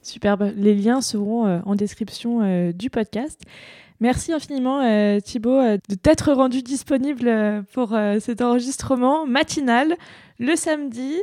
Superbe. 0.01 0.51
Les 0.55 0.75
liens 0.75 1.01
seront 1.01 1.47
euh, 1.47 1.59
en 1.65 1.75
description 1.75 2.41
euh, 2.41 2.71
du 2.71 2.89
podcast. 2.89 3.41
Merci 4.01 4.33
infiniment 4.33 4.81
euh, 4.81 5.19
Thibaut 5.19 5.61
de 5.61 5.95
t'être 5.95 6.33
rendu 6.33 6.61
disponible 6.61 7.63
pour 7.71 7.95
cet 8.19 8.41
enregistrement 8.41 9.25
matinal 9.25 9.95
le 10.37 10.57
samedi 10.57 11.15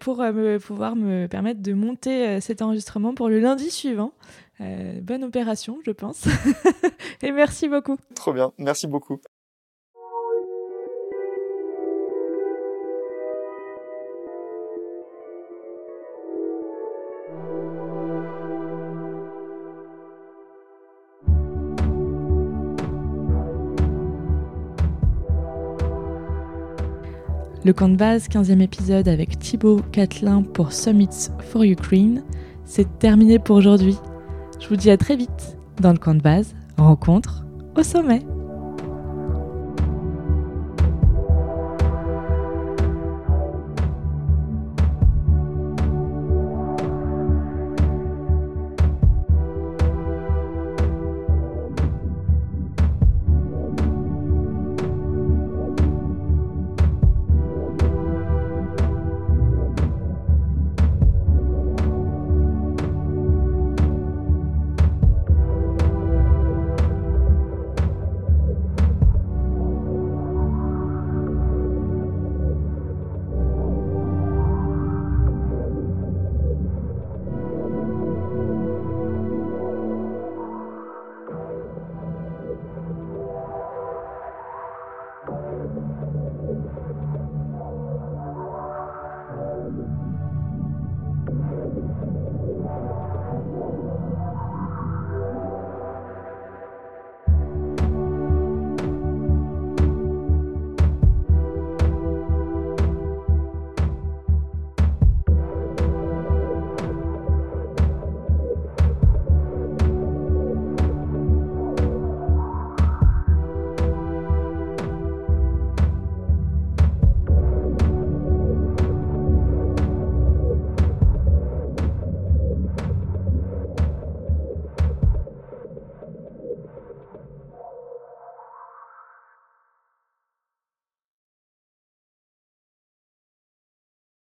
pour 0.00 0.18
me, 0.18 0.58
pouvoir 0.58 0.96
me 0.96 1.28
permettre 1.28 1.62
de 1.62 1.72
monter 1.72 2.40
cet 2.40 2.62
enregistrement 2.62 3.14
pour 3.14 3.28
le 3.28 3.38
lundi 3.38 3.70
suivant. 3.70 4.10
bonne 4.58 5.22
opération, 5.22 5.78
je 5.86 5.92
pense. 5.92 6.24
Et 7.22 7.30
merci 7.30 7.68
beaucoup. 7.68 7.96
Trop 8.16 8.32
bien, 8.32 8.52
merci 8.58 8.88
beaucoup. 8.88 9.20
Le 27.66 27.72
camp 27.72 27.88
de 27.88 27.96
base, 27.96 28.28
15e 28.28 28.60
épisode 28.60 29.08
avec 29.08 29.40
Thibaut 29.40 29.80
Catlin 29.90 30.42
pour 30.42 30.72
Summits 30.72 31.30
for 31.50 31.64
Ukraine, 31.64 32.22
c'est 32.64 33.00
terminé 33.00 33.40
pour 33.40 33.56
aujourd'hui. 33.56 33.96
Je 34.60 34.68
vous 34.68 34.76
dis 34.76 34.88
à 34.88 34.96
très 34.96 35.16
vite 35.16 35.58
dans 35.80 35.90
le 35.90 35.98
camp 35.98 36.14
de 36.14 36.22
base, 36.22 36.54
rencontre 36.76 37.44
au 37.76 37.82
sommet. 37.82 38.20